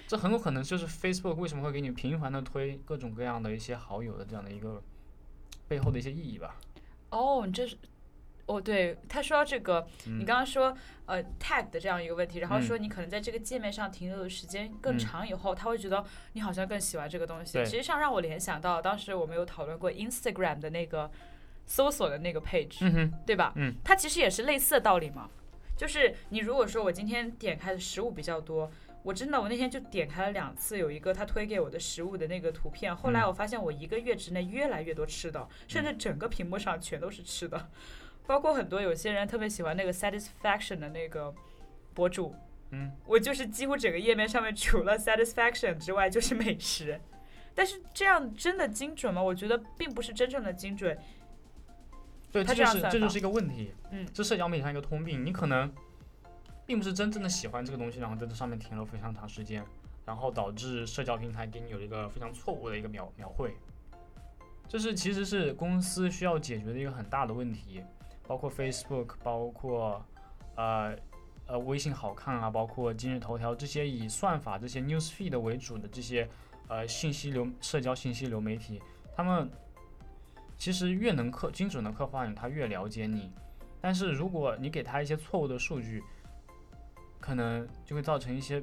[0.06, 4.84] 这很有可能就是 Facebook 为什么会给你频繁的推各种各样的一些好友的这样的一个
[5.68, 6.56] 背后的一些意义吧。
[7.10, 7.78] 哦，你这是，
[8.46, 17.54] 哦，对，他说到这个，嗯你刚刚说呃 tag 的这样一个问题，然后嗯说你可能在这个界面上停留的时间更嗯长以后，他会觉得你好像更喜欢这个东西。
[17.54, 21.10] 对实际上让我联想到当时我们有讨论过 Instagram 的那个
[21.66, 23.54] 搜索的那个 page，、嗯哼，对吧？
[23.56, 25.30] 嗯，它其实也是类似的道理嘛。
[25.78, 28.70] 就是你如果说我今天点开的食物比较多，
[29.04, 37.70] 我真的我那天就点开了两次，有一个他推给我的食物的那个图片，后来嗯我发现我一个月之内越来越多吃的，甚至整个屏幕上全都是吃的，
[38.26, 41.34] 包括很多有些人特别喜欢那个 satisfaction 的那个
[41.94, 42.34] 博主，
[42.72, 47.00] 嗯，我就是几乎整个页面上面除了 satisfaction 之外就是美食。
[47.56, 49.22] 但是这样真的精准吗？
[49.22, 50.98] 我觉得并不是真正的精准。
[52.32, 53.72] 对，它这样算这就是一个问题。
[53.92, 55.72] 嗯这社交媒体上一个通病，你可能
[56.66, 59.64] 并不是真正的喜欢这个东西，然后在这上面停留非常长时间，
[60.06, 63.56] 然后导致社交平台给你有一个非常错误的一个描描绘。
[64.68, 67.84] 这是其实是公司需要解决的一个很大的问题，
[68.26, 70.04] 包括 Facebook，包括
[70.56, 70.96] 呃
[71.46, 76.28] 呃微信好看啊，包括今日头条这些以算法这些 news feed 为主的这些
[76.70, 78.82] 呃信息流社交信息流媒体，
[79.16, 79.52] 他们
[80.58, 83.32] 其实越能刻精准的刻画你，他越了解你。
[83.82, 86.02] 但是如果你给他一些错误的数据，
[87.24, 88.62] 可能就会造成一些，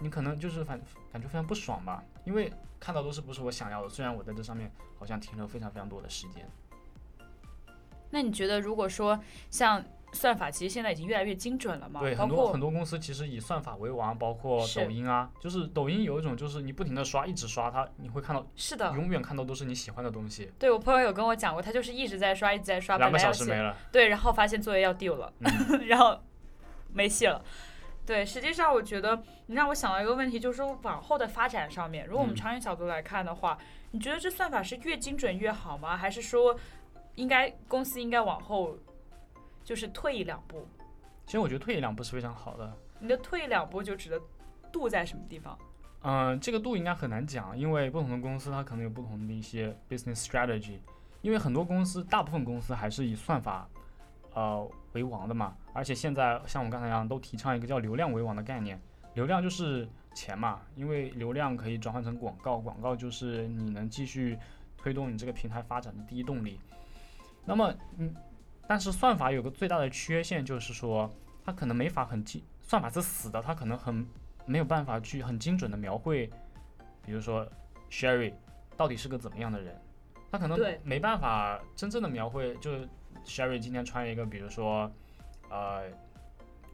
[0.00, 0.76] 你可能就是反
[1.12, 3.88] 感觉非常不爽吧，因为看到都是不是我想要的。
[3.88, 4.68] 虽然我在这上面
[4.98, 6.44] 好像停留非常非常多的时间，
[8.10, 9.16] 那你觉得，如果说
[9.52, 12.00] 像算法，其实现在已经越来越精准了嘛？
[12.00, 23.76] 对，很多很多公司其实以算法为王，包括抖音啊，就是抖音有一种就是你不停的刷，一直刷它，你会看到是的，永远看到都是你喜欢的东西，对我朋友有跟我讲过，他就是一直在刷，一直在刷，两个小时没了。
[23.92, 26.18] 对，然后发现作业要丢了，嗯 然后
[26.92, 27.44] 没戏了。
[28.06, 33.58] 对，实际上我觉得你让我想到一个问题，就是说往后的发展上面，如果我们嗯长远角度来看的话，
[33.90, 35.96] 你觉得这算法是越精准越好吗？
[35.96, 36.56] 还是说
[37.16, 38.78] 应该公司应该往后
[39.64, 40.66] 就是退一两步？
[41.26, 42.72] 其实我觉得退一两步是非常好的。
[43.00, 44.20] 你的退一两步就指的
[44.70, 45.58] 度在什么地方？
[46.02, 50.78] 嗯，这个度应该很难讲，因为不同的公司它可能有不同的一些 business strategy。
[51.22, 53.68] 因为很多公司，大部分公司还是以算法
[54.36, 55.56] 呃为王的嘛。
[55.72, 58.80] 而且现在像我们刚才一样，都提倡一个叫流量为王的概念。
[59.14, 64.38] 流量就是钱嘛，因为流量可以转换成广告，广告就是你能继续
[64.76, 66.60] 推动你这个平台发展的第一动力。
[67.44, 68.14] 那么，嗯，
[68.68, 71.10] 但是算法有个最大的缺陷，就是说
[71.44, 74.06] 它可能没法很精，算法是死的，它可能很
[74.44, 76.30] 没有办法去很精准的描绘，
[77.02, 77.46] 比如说
[77.90, 78.34] Sherry
[78.76, 79.74] 到底是个怎么样的人，
[80.30, 82.86] 他可能没办法真正的描绘，就是
[83.26, 84.90] Sherry 今天穿一个，比如说
[85.50, 85.84] 呃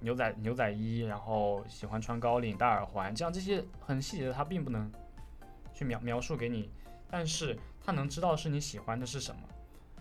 [0.00, 4.90] 牛仔牛仔衣，然后喜欢穿高领戴耳环，这样这些很细节的他并不能
[5.72, 6.70] 去描描述给你，
[7.08, 9.40] 但是他能知道是你喜欢的是什么。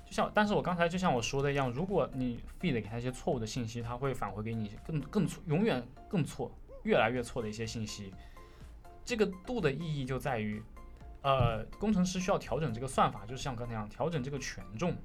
[0.05, 6.51] 就像，但是我刚才就像我说的一样，如果你 feed 给他一些错误的信息，他会返回给你更更错，永远更错，
[6.83, 8.13] 越来越错的一些信息。
[9.05, 10.61] 这个度的意义就在于，
[11.21, 14.95] 呃，工程师需要调整这个算法，就是像刚才一样，调整这个权重，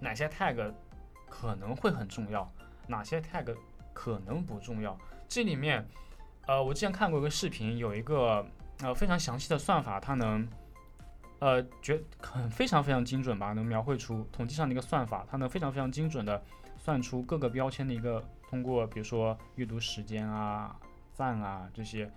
[0.00, 0.72] 哪些 tag
[1.28, 2.50] 可能会很重要，
[2.86, 3.56] 哪些 tag
[3.92, 4.98] 可能不重要。
[5.28, 5.86] 这里面，
[6.46, 8.46] 呃，我之前看过一个视频，有一个
[8.78, 10.48] 呃非常详细的算法，它能。
[11.38, 16.42] 呃，觉很非常非常精准吧，能描绘出统计上的一个算法，它能非常非常精准的
[16.78, 20.74] 算出各个标签的一个通过，比如说阅读时间啊、
[21.12, 22.10] 赞啊这些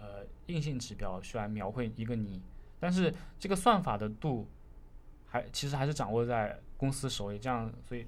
[0.00, 2.42] 呃硬性指标去来描绘一个你。
[2.80, 4.48] 但是这个算法的度
[5.36, 8.06] 还其实还是掌握在公司手里，这样所以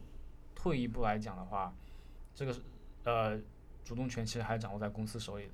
[0.55, 1.73] 退一步来讲的话，
[2.35, 2.55] 这个
[3.05, 3.38] 呃
[3.85, 5.51] 主动权其实还是掌握在公司手里的。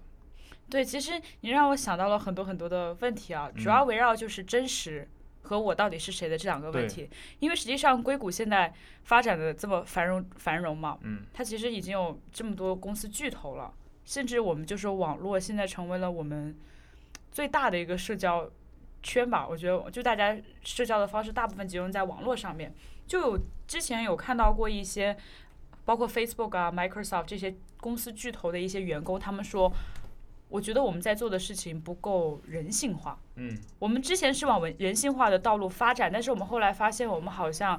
[0.70, 5.06] 对，其实你让我想到了很多很多的问题啊，主嗯要围绕就是真实
[5.42, 7.10] 和我到底是谁的这两个问对题。
[7.40, 16.56] 因为实际上硅谷现在发展的这么繁荣繁荣嘛，嗯，它其实已经有这么多公司巨头了，甚至我们就说网络现在成为了我们
[17.30, 18.48] 最大的一个社交
[19.04, 19.46] 圈吧。
[19.46, 22.74] 我觉得就大家社交的方式大部分集中在网络上面。
[23.06, 23.38] 就有
[23.68, 25.16] 之前有看到过一些，
[25.84, 29.70] 包括 Facebook 啊、Microsoft 这些公司巨头的一些员工，他们说，
[30.48, 33.20] 我觉得我们在做的事情不够人性化。
[33.36, 37.78] 嗯，我们之前是往文人性化的道路发展，但是我们后来发现，我们好像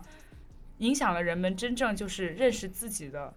[0.77, 3.33] 影响了人们真正就是认识自己的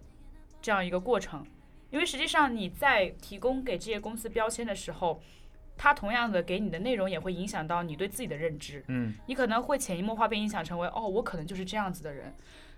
[0.61, 1.42] 这样一个过程。
[1.90, 5.22] 因为实际上你在提供给这些公司标签的时候，
[5.79, 8.85] 它同样的给你的内容也会影响到你对自己的认知。
[8.88, 12.35] 嗯，你可能会潜移默化被影响成为哦，我可能就是这样子的人。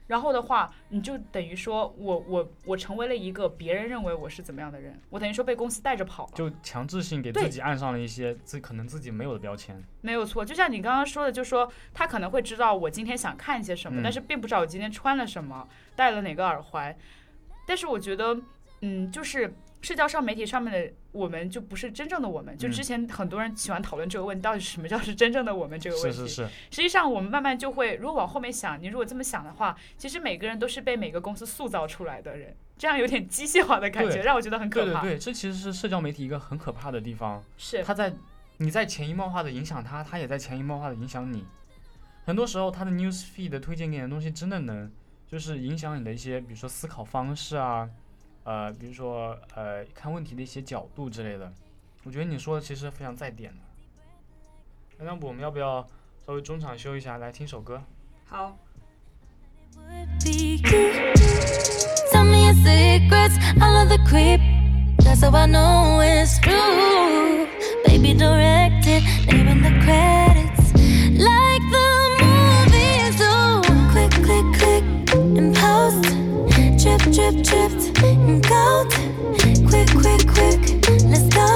[0.07, 6.33] 然后的话，你就等于说我我我成为了一个别人认为我是怎么样的人，我等于说被公司带着跑了。
[6.35, 9.81] 就强制性给自己按上了一些自可能自己没有的标签。
[10.01, 16.97] 没有错，就像你刚刚说的，就说他可能会知道我今天想看些什么，嗯但是并不知道我今天穿了什么，戴了哪个耳环。
[17.65, 18.37] 但是我觉得，
[18.81, 22.57] 嗯，就是社交上媒体上面的我们就不是真正的我们。
[22.57, 26.19] 就嗯之前很多人喜欢讨论这个问题，到底什么叫是真正的我们这个问题。
[26.19, 35.01] 是是是，实际上，我们慢慢就会，如果往后面想，你如果这么想的话，其实每个人都是被每个公司塑造出来的人，这样有点机械化的感觉，让我觉得很可怕。
[35.01, 37.43] 对对对，这其实是社交媒体一个很可怕的地方。
[37.57, 38.12] 是，它在
[38.59, 41.47] 你在潜移默化的影响他，他也在潜移默化的影响你。
[42.27, 44.93] 很多时候，他的 news feed 推荐给你的东西，真的能
[45.27, 47.88] 就是影响你的一些，比如说思考方式啊，
[48.44, 51.53] 呃，比如说呃看问题的一些角度之类的。
[52.05, 53.59] 我觉得你说的其实非常在点的。
[54.98, 55.87] 那要不我们要不要
[56.26, 57.83] 稍微中场休一下，来听首歌？
[58.26, 58.57] 好。
[62.11, 64.40] Tell me your secrets, I love the creep.
[64.98, 67.46] That's how I know it's true.
[67.87, 70.50] Baby, direct it, name in the credits.
[79.71, 80.61] Quick, quick, quick,
[81.05, 81.47] let's go.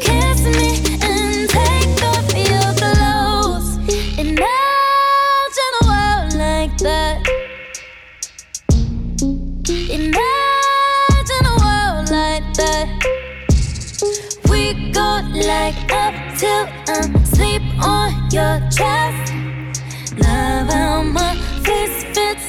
[0.00, 0.68] Kiss me
[1.00, 3.68] and take off your clothes.
[4.18, 7.16] Imagine a world like that.
[9.88, 12.88] Imagine a world like that.
[14.50, 14.60] We
[14.92, 19.32] go like up till I'm sleep on your chest.
[20.18, 22.47] Love how my face fits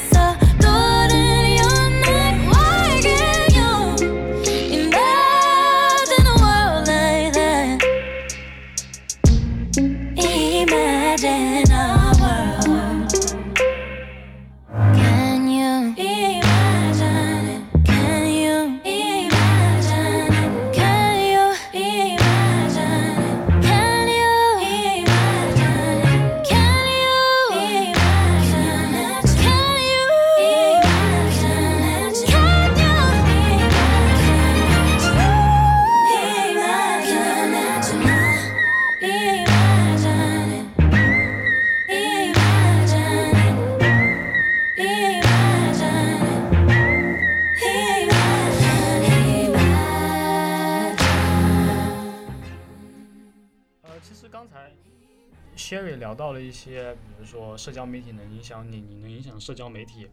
[57.59, 60.07] 社交媒体能影响你，你能影响社交媒体，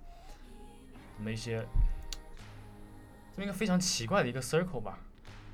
[1.19, 1.65] 那么一些
[3.33, 4.99] 这么一个非常奇怪的一个 circle 吧。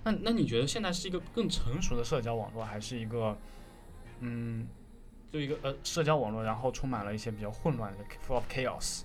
[0.05, 3.37] 那那你觉得现在是一个更成熟的社交网络，还是一个
[4.21, 4.67] 嗯，
[5.31, 9.03] 就一个呃社交网络，然后充满了一些比较混乱的 full of chaos？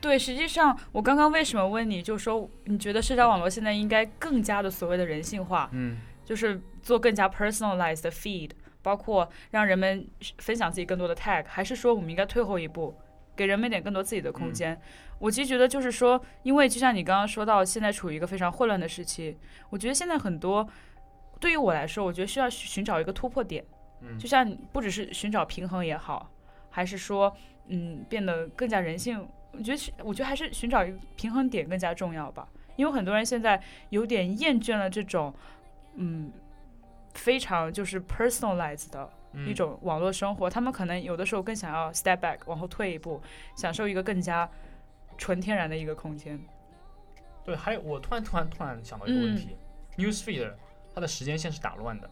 [0.00, 8.50] 对，实际上我刚刚为什么问你，就说你觉得社交网络现在应该更加的所谓的人性化，嗯就是做更加 personalized 的 feed，
[8.84, 10.06] 包括让人们
[10.38, 12.94] 分享自己更多的 tag，还是说我们应该退后一步，
[13.34, 14.78] 给人们一点更多自己的空间？
[15.18, 19.36] 我其实觉得就是说，因为就像你刚刚说到，现在处于一个非常混乱的时期，
[19.70, 20.68] 我觉得现在很多
[21.40, 23.64] 对于我来说，我觉得需要寻找一个突破点，
[24.02, 24.18] 嗯。
[24.18, 26.30] 就像不只是寻找平衡也好，
[26.68, 27.34] 还是说
[27.68, 35.32] 嗯变得更加人性，我觉得我觉得还是寻找一个平衡点更加重要吧，因为很多人现在有点厌倦了这种
[35.94, 36.30] 嗯
[37.14, 43.20] 非常就是 personalized 的嗯一种网络生活，他们可能有的时候更想要 step back 往后退一步，
[43.56, 44.48] 享受一个更加
[45.16, 46.38] 纯天然的一个空间。
[47.44, 49.56] 对，还有我突然突然突然想到一个问题、
[49.96, 50.52] n e w s feed
[50.94, 52.08] 它的时间线是打乱的，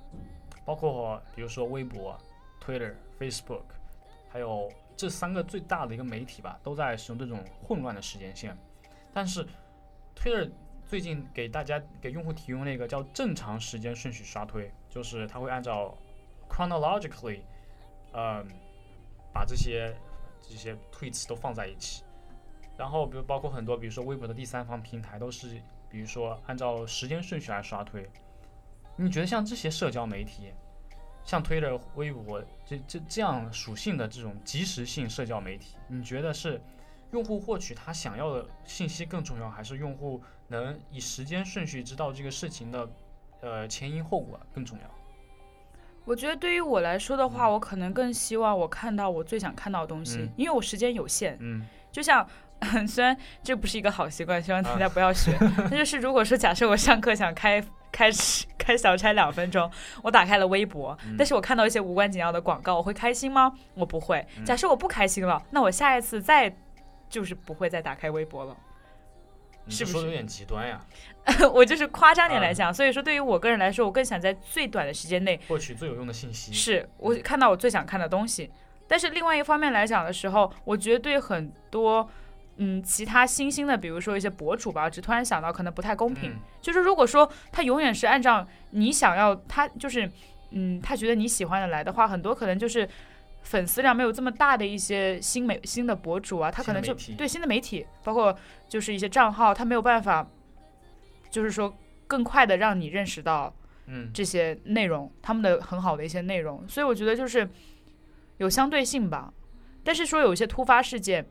[0.64, 2.18] 包括比如说微博、
[2.64, 3.62] Twitter、Facebook，
[4.28, 8.56] 还有这三个最大的一个媒体吧，都在使用这种混乱的时间线。
[9.14, 9.46] 但是
[10.14, 10.50] Twitter
[10.92, 15.97] 最近给大家给用户提供了一个叫正常时间顺序刷推，就是它会按照
[16.51, 17.40] chronologically，
[18.12, 18.45] 呃，
[19.32, 19.97] 把这些
[20.43, 22.05] 这些 tweets 都放在一起。
[22.76, 28.07] 然后，比如包括很多，比如说微博的第三方平台，都是比如说按照时间顺序来刷推。
[28.95, 30.53] 你觉得像这些社交媒体，
[31.24, 36.61] 像推着、微博这这这样属性的这种即时性社交媒体，你觉得是
[37.12, 42.88] 用户获取他想要的信息更重要，还是用户能以时间顺序知道这个事情的
[43.40, 44.84] 呃前因后果更重要？
[46.04, 51.36] 我觉得对于我来说的话，我可能更希望我看到我最想看到的东西，嗯因为我时间有限。
[51.40, 52.26] 嗯就像，
[52.88, 55.36] 虽然这不是一个好习惯，希望大啊家不要学。
[55.70, 59.70] 那就是如果说假设我上课想开开始开小差两分钟，
[60.02, 63.52] 我打开了微博，嗯但是我看到一些无关紧要的广告，我会开心吗？
[63.74, 64.26] 我不会。
[64.38, 66.48] 嗯假设我不开心了，那我下一次再
[67.12, 68.56] 就是不会再打开微博了。
[69.68, 70.80] 是不是有点极端呀，
[71.54, 76.52] 我就是夸张点嗯来讲，所以说对于我个人来说，我更想在最短的时间内获取最有用的信息。
[76.52, 78.50] 是我看到我最想看的东西。
[78.88, 82.10] 但是另外一方面来讲的时候，我觉得对很多
[82.56, 86.32] 嗯其他新兴的，比如说一些博主吧，我只突然想到可能不太公平。
[86.32, 90.10] 嗯就是如果说他永远是按照你想要，他就是
[90.50, 92.88] 嗯他觉得你喜欢的来的话，很多可能就是。
[93.43, 98.36] 粉丝量没有这么大的一些新媒新的博主啊，他可能就对新的媒体，包括
[98.68, 100.26] 就是一些账号，他没有办法，
[101.30, 101.76] 就是说
[102.07, 103.55] 更快的让你认识到
[103.86, 107.49] 嗯，这些内容，他们的很好的一些内容，所以我觉得就是
[108.38, 109.32] 有相对性吧。
[109.84, 111.26] 但是说有一些突发事件，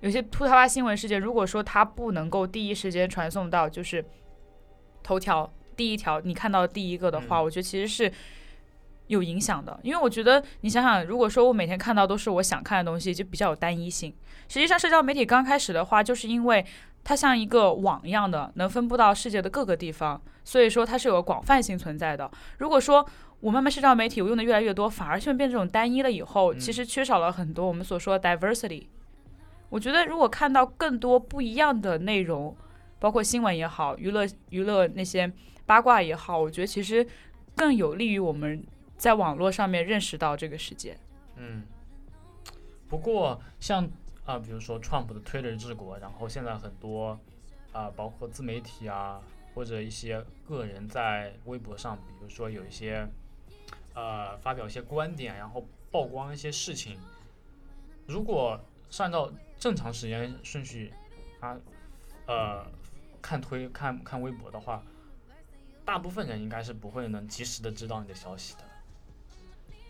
[0.00, 4.04] 有些突发新闻事件，如果说它不能够第一时间传送到就是
[5.02, 7.44] 头条第一条你看到第一个的话，嗯。
[7.44, 8.12] 我觉得其实是
[9.08, 9.78] 有影响的。
[9.82, 14.14] 因为我觉得你想想，如果说我每天看到都是我想看的东西，就比较有单一性。
[14.48, 16.64] 实际上，社交媒体刚开始的话，就是因为
[17.02, 22.30] 它像一个网一样的，能分布到世界的各个地方，所以说它是有个广泛性存在的。
[22.58, 23.04] 如果说
[23.40, 28.86] 我慢慢社交媒体我用的越来越多，反而却变这种单一了以后，嗯其实缺少了很多我们所说的 diversity。
[29.68, 32.56] 我觉得如果看到更多不一样的内容，
[33.00, 35.30] 包括新闻也好，娱乐娱乐那些
[35.66, 37.06] 八卦也好，我觉得其实
[37.56, 38.64] 更有利于我们
[38.96, 40.98] 在网络上面认识到这个世界。
[41.36, 41.64] 嗯，
[42.88, 43.88] 不过像
[44.24, 47.18] 啊、比如说 Trump 的 Twitter 治国，然后现在很多
[47.72, 49.22] 啊、包括自媒体啊，
[49.54, 53.08] 或者一些个人在微博上，比如说有一些
[53.94, 56.98] 呃发表一些观点，然后曝光一些事情，
[58.06, 58.58] 如果
[58.90, 60.92] 是按照正常时间顺序，
[61.40, 61.56] 啊
[62.26, 62.66] 呃
[63.22, 64.82] 看推看看微博的话，
[65.84, 68.64] 大部分人应该是不会能及时的知道你的消息的。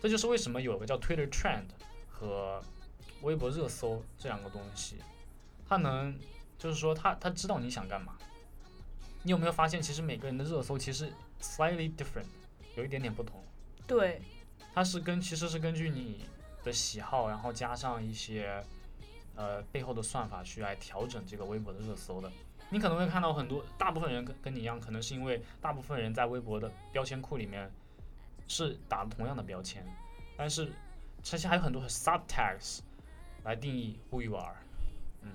[0.01, 1.65] 这就是为什么有个叫 Twitter Trend
[2.07, 2.61] 和
[3.21, 4.97] 微博热搜这两个东西，
[5.67, 6.17] 它能
[6.57, 8.17] 就是说它它知道你想干嘛。
[9.23, 12.27] 你有没有发现，其实每个人的热搜其实 slightly different，
[12.75, 13.43] 有一点点不同。
[13.85, 14.21] 对，
[14.73, 16.25] 它是跟其实是根据你
[16.63, 18.63] 的喜好，然后加上一些
[19.35, 22.31] 呃背后的算法去来调整这个微博的热搜的。
[22.69, 27.69] 你可能会看到很多，大部分人跟跟你一样，可能是因为大部分人在微博的标签库里面
[28.47, 29.85] 是打了同样的标签，
[30.37, 30.71] 但是
[31.21, 32.79] 其实还有很多 subtext
[33.43, 34.55] 来定义 who you are。
[35.23, 35.29] 嗯，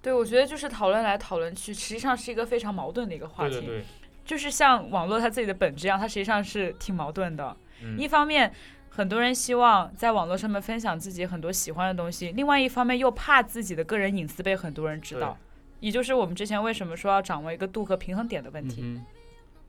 [0.00, 3.54] 对，我觉得就是讨论来讨论去，实际上是一个非常矛盾的一个话题。
[3.54, 3.84] 对对对，
[4.24, 7.56] 就是像网络它自己的本质一样，它实际上是挺矛盾的。
[7.82, 8.52] 嗯一方面，
[8.88, 15.36] 很多人希望在网络上面分享自己很多喜欢的东西；另外一方面，又怕自己的个人隐私被很多人知道。
[15.80, 18.82] 也就是我们之前为什么说要掌握一个度和平衡点的问题。
[18.82, 19.04] 嗯，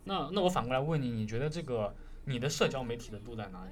[0.03, 1.95] 那那我反过来问你，你觉得这个
[2.25, 3.71] 你的社交媒体的度在哪里？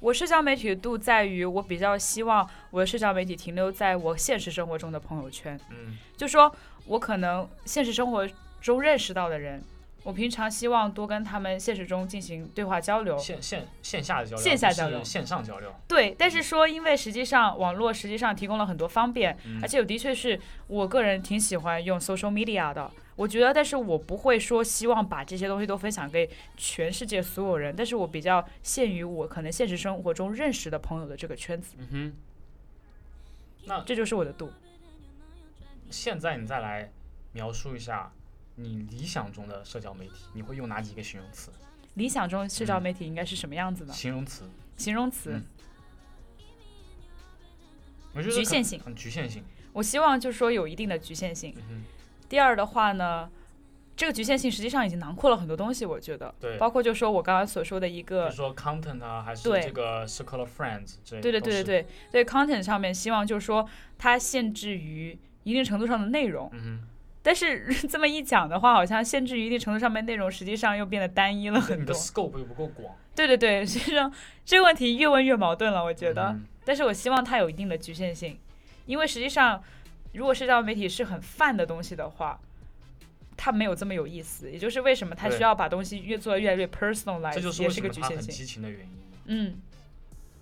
[0.00, 5.58] 我社交媒体的度在于，我比较希望我的社交媒体停留在我现实生活中的朋友圈。
[5.70, 6.54] 嗯就说
[6.86, 8.28] 我可能现实生活
[8.60, 9.62] 中认识到的人，
[10.06, 13.18] 我平常希望多跟他们现实中进行对话交流。
[13.18, 15.74] 线线线下的交流，线下交流线上交流。
[15.88, 20.38] 对，但是说，因为实际上网络实际上提供了很多方便，嗯而且我的确是
[20.68, 22.88] 我个人挺喜欢用 social media 的。
[23.16, 32.12] 我觉得，但是我不会说希望把这些东西都分享给全世界所有人，但是我比较限于我可能现实生活中认识的朋友的这个圈子，嗯哼。
[33.64, 34.52] 那这就是我的度。
[35.90, 36.92] 现在你再来
[37.32, 38.12] 描述一下
[38.56, 41.50] 你理想中的社交媒体，你会用哪几个形容词？
[41.94, 43.92] 理想中社交嗯媒体应该是什么样子呢？
[43.92, 44.44] 形容词，
[44.76, 45.44] 形容词，嗯
[48.14, 49.44] 我觉得局限性很局限性。
[49.74, 51.54] 我希望就是说有一定的局限性。
[51.70, 51.84] 嗯，
[52.30, 53.30] 第二的话呢，
[53.94, 66.88] 这个局限性实际上已经囊括了很多东西，我觉得，对，包括就说我刚刚所说的一比个如说 content 啊，还是这个 circle of friends 这对对，对对对对 content 上面，希望就是说它限制于一定程度上的内容，嗯哼，
[67.26, 71.92] 但是这么一讲的话，好像限制于一定程度上面内容，实际上又变得单一了很多你的。
[71.92, 74.12] scope 又不够广，对对对，实际上
[74.44, 76.28] 这个问题越问越矛盾了，我觉得。
[76.28, 78.36] 嗯但是我希望它有一定的局限性，
[78.86, 79.62] 因为实际上，
[80.12, 82.40] 如果社交媒体是很泛的东西的话，
[83.36, 84.50] 它没有这么有意思。
[84.50, 88.18] 也就是为什么它需要把东西越做得越来越 personalized，这就是为什么它个局限性。
[88.18, 88.88] 很激情的原因。
[89.26, 89.60] 嗯，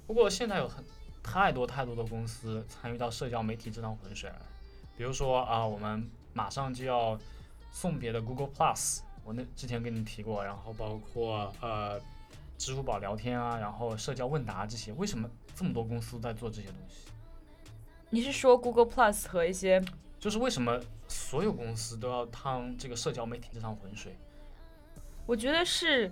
[0.06, 0.82] 不过现在有很
[1.22, 4.36] 太多太多的公司参与到社交媒体这趟浑水了，
[4.96, 7.18] 比如说啊，我们马上就要
[7.72, 11.98] 送别的 Google Plus，我那之前跟你提过，然后包括呃
[12.58, 15.26] 支付宝聊天啊，然后社交问答这些，为什么
[15.56, 17.10] 这么多公司在做这些东西？
[18.10, 19.82] 你是说 Google Plus 和一些
[20.20, 24.16] 就是为什么所有公司都要趟这个社交媒体这趟浑水？
[25.26, 26.10] 我觉得是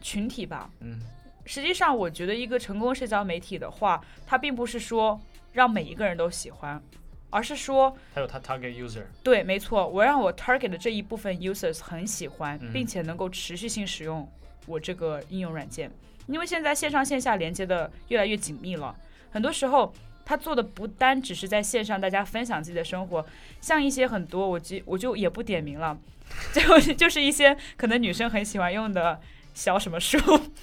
[0.00, 0.70] 群体吧。
[0.80, 1.00] 嗯，
[1.44, 5.20] 实际上，我觉得一个成功社交媒体的话，它并不是说
[5.52, 6.80] 让每一个人都喜欢，
[7.32, 12.70] 而是说，还有它 target user，对，没错，我让我 target 的这一部分 users 很喜欢，嗯。
[12.72, 14.30] 并且能够持续性使用
[14.66, 15.90] 我这个应用软件。
[16.26, 18.94] 因为现在线上线下连接的越来越紧密了，
[19.30, 19.92] 很多时候
[20.24, 23.24] 他做的不单只是在线上大家分享自己的生活，
[23.60, 25.98] 像一些很多我就我就也不点名了，
[26.52, 29.18] 就就是一些可能女生很喜欢用的
[29.54, 30.18] 小什么书，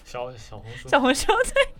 [0.05, 1.73] 小小红书，小红书对，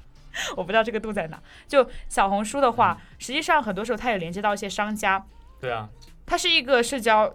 [0.55, 1.41] 我不知道这个度在哪。
[1.67, 5.25] 就小红书的话，实际上很多时候它也连接到一些商家，
[5.59, 5.89] 对啊，
[6.25, 7.33] 它是一个社交，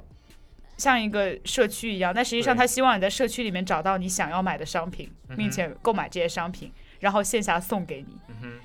[0.76, 8.18] 像一个社区一样，但实际上对它希望你在社区里面找到你想要买的商品，并且购买这些商品，然后线下送给你。
[8.28, 8.60] 嗯哼。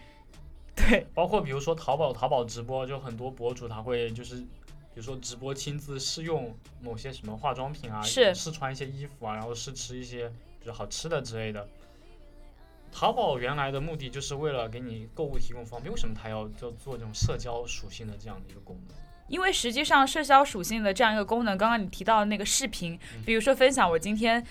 [0.75, 11.67] 对，包括比如说淘宝，淘宝直播就很多博主他会就是，比如说直播亲自试用某些什么化妆品啊，是试穿一些衣服啊，然后试吃一些比较好吃的之类的。
[12.91, 18.95] 淘宝原来的目的就是为了给你购物提供方便，为什么它要就做这种社交属性的这样的一个功能？
[19.27, 24.43] 因为实际上社交属性的这样一个功能，刚刚你提到的那个视频，比如说分享我今天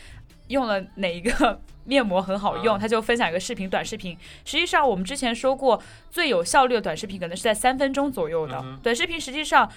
[0.47, 4.17] 用了哪一个 面膜很好用，啊他就分享一个视频，短视频。
[4.45, 8.79] 实际上我们之前说过，最有效率的短视频可能是在三分钟左右的。
[8.83, 9.69] 短视频实际上，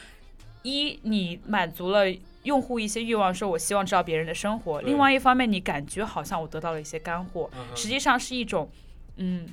[0.62, 2.06] 一你满足了。
[2.44, 8.70] 用户一些欲望，说我希望知道别人的生活；另外一方面，你感觉好像我得到了一些干货，嗯实际上是一种，
[9.18, 9.48] 嗯，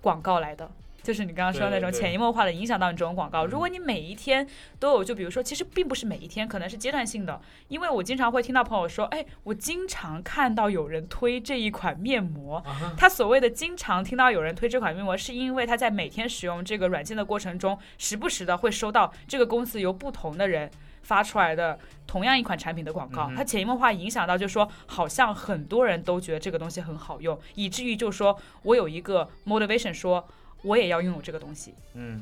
[0.00, 0.70] 广告来的，
[1.02, 3.46] 就是你刚刚说的那种潜移默化的影响到你这种广告。
[3.46, 4.46] 嗯如果你每一天
[4.80, 7.40] 都有，就比如说，其实并不是每一天，可能是阶段性的。
[7.68, 12.56] 因为我经常会听到朋友说，哎，我经常看到有人推这一款面膜。
[12.58, 20.70] 啊他所谓的经常听到有人推这款面膜，是因为他在每天使用这个软件的过程中，时不时的会收到这个公司由不同的人。
[21.04, 30.26] 发出来的同样一款产品的广告，嗯它潜移默化影响到，就是说，好像很多人都觉得这个东西很好用，以至于就是说我有一个 motivation，说
[30.62, 31.74] 我也要拥有这个东西。
[31.92, 32.20] 嗯，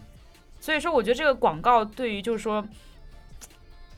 [0.61, 2.63] 所以说，我觉得这个广告对于就是说，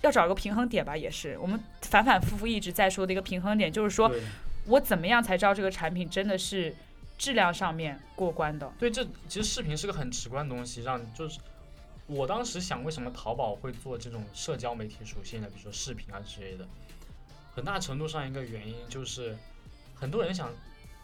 [0.02, 4.12] 要找一个平衡点吧，也是我们反反复复一直在说的一个平衡点，就是说
[4.66, 6.74] 我怎么样才知道这个产品真的是
[7.16, 8.70] 质量上面过关的。
[8.78, 11.38] 对，这其实视频是个很直观的东西，让就是
[12.06, 16.68] 我当时想，为什么淘宝会做这种社交媒体属性的，比如说视频啊之类的，
[17.54, 19.36] 很大程度上一个原因就是，
[19.94, 20.52] 很多人想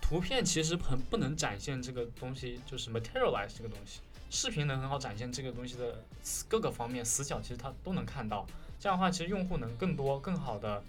[0.00, 6.04] 图片其实很不能展现这个东西，就是 materialize 这个东西，视频能很好展现这个东西的
[6.48, 8.46] 各个方面死角，其实它都能看到。
[8.78, 10.82] 这样的话，其实用户能更多、更好的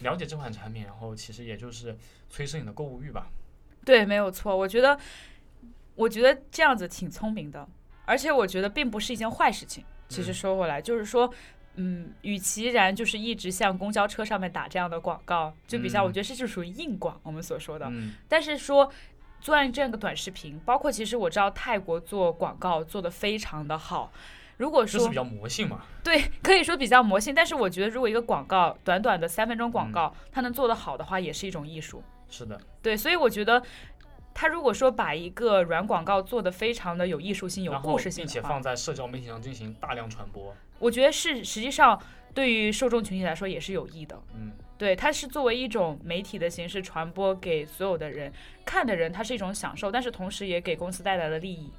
[0.00, 1.96] 了解这款产品，然后其实也就是
[2.30, 3.26] 催生你的购物欲吧。
[3.84, 4.54] 对，没有错。
[4.56, 4.98] 我觉得，
[5.94, 7.66] 我觉得这样子挺聪明的，
[8.06, 9.84] 而且我觉得并不是一件坏事情。
[10.08, 11.28] 其实嗯说回来，就是说，
[11.74, 17.86] 嗯，与其然就是一直像公交车上面打这样的广告，就比较，我嗯觉得这就属于硬广，我们所说的。
[17.90, 18.86] 嗯，但是说
[19.40, 24.12] 做这样一个短视频，包括其实我知道泰国做广告做的非常的好。
[24.56, 25.82] 如果说就是比较魔性嘛。
[26.04, 32.02] 对，可以说比较魔性，但是我觉得如果一个广告短短的三分钟广告，它能做得好的话，也是一种艺术。
[32.30, 33.60] 是的，对，所以我觉得。
[34.38, 40.54] 他如果说把一个软广告做得非常的有艺术性、有故事性并且放，在社交媒体上进行大量传播。
[40.78, 41.98] 我觉得是实际上
[42.34, 44.22] 对于受众群体来说也是有益的。
[44.34, 48.30] 嗯，对，它是作为一种媒体的形式传播给所有的人，
[48.62, 51.72] 看的人它是一种享受，但是同时也给公司带来了利益，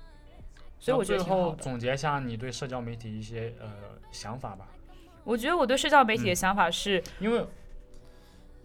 [0.79, 1.51] 所以我觉得最挺好的。
[1.51, 3.69] 后总结一下你对社交媒体一些呃
[4.11, 4.67] 想法吧，
[5.23, 7.45] 我觉得我对社交媒体的嗯想法是，因为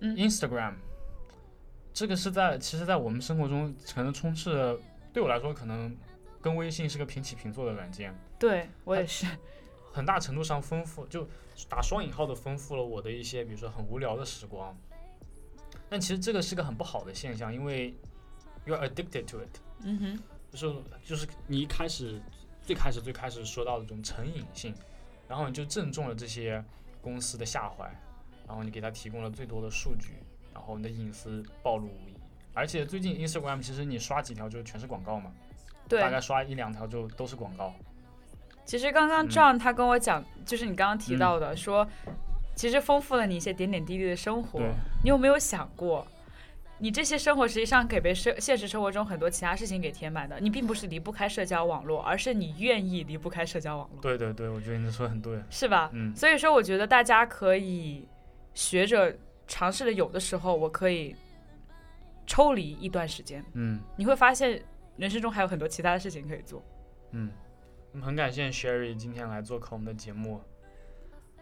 [0.00, 0.76] 嗯 Instagram
[1.94, 4.78] 这个是在其实，在我们生活中可能充斥了，
[5.12, 5.94] 对我来说可能
[6.40, 9.26] 跟微信是个平起平坐的软件，对我也是，
[9.92, 11.28] 很大程度上丰富，就
[11.68, 14.76] 打双引号的丰富了我的一些，比如说很无聊的时光。
[15.88, 17.94] 但其实这个是个很不好的现象，因为
[18.64, 19.60] you are addicted to it。
[19.82, 20.74] 嗯哼，就是
[21.04, 22.18] 就是你一开始
[22.62, 24.74] 最开始最开始说到的这种成瘾性，
[25.28, 26.64] 然后你就正中了这些
[27.02, 27.84] 公司的下怀，
[28.46, 30.14] 然后你给他提供了最多的数据，
[30.62, 32.14] 然后你的隐私暴露无遗。
[32.54, 35.32] 而且最近 Instagram 其实你刷几条就全是广告嘛，
[35.88, 37.74] 对大，概刷一两条就都是广告。
[38.64, 41.84] 其实刚刚嗯 John 他跟我讲，就是你刚刚提到的，说
[42.54, 44.68] 其实丰富了你一些点点滴滴的生活对。
[45.02, 46.06] 你有没有想过，
[46.78, 50.38] 你这些生活实际上给被生现实生活中很多其他事情给填满的？
[50.38, 55.42] 你并不是离不开社交网络，而是你愿意离不开社交网络，对对对，我觉得你说的很对。
[55.50, 55.90] 是吧？
[55.92, 58.06] 嗯所以说，我觉得大家可以
[58.54, 59.12] 学着
[59.46, 61.14] 尝试的，有的时候我可以
[62.26, 64.62] 抽离一段时间，嗯你会发现
[64.96, 66.62] 人生中还有很多其他的事情可以做。
[67.10, 67.30] 嗯，
[67.92, 70.40] 我们很感谢 Sherry 今天来做客我们的节目。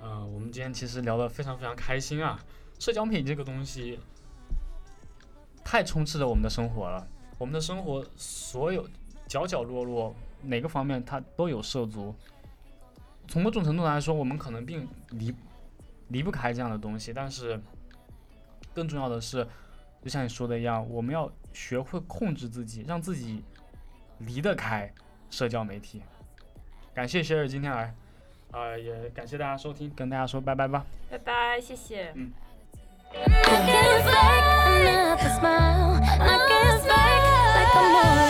[0.00, 2.42] 呃，我们今天其实聊得非常非常开心啊。
[2.78, 4.00] 社交品这个东西，
[5.62, 7.06] 太充斥着我们的生活了。
[7.36, 8.88] 我们的生活所有
[9.26, 12.14] 角角落落，哪个方面它都有涉足。
[13.28, 15.34] 从某种程度来说，我们可能并离
[16.08, 17.60] 离不开这样的东西，但是
[18.74, 19.46] 更重要的是，
[20.02, 23.44] 就像你说的一样，我们要学会控制自己，让自己
[24.18, 24.92] 离得开
[25.30, 26.02] 社交媒体。
[26.94, 27.94] 感谢雪儿今天来，
[28.50, 30.84] 啊、也感谢大家收听，跟大家说拜拜吧。
[31.10, 32.14] 拜拜，谢谢。
[33.12, 33.26] I
[33.66, 34.46] can't fake
[34.86, 35.98] another smile.
[36.00, 37.26] I can't fake
[37.64, 38.29] like.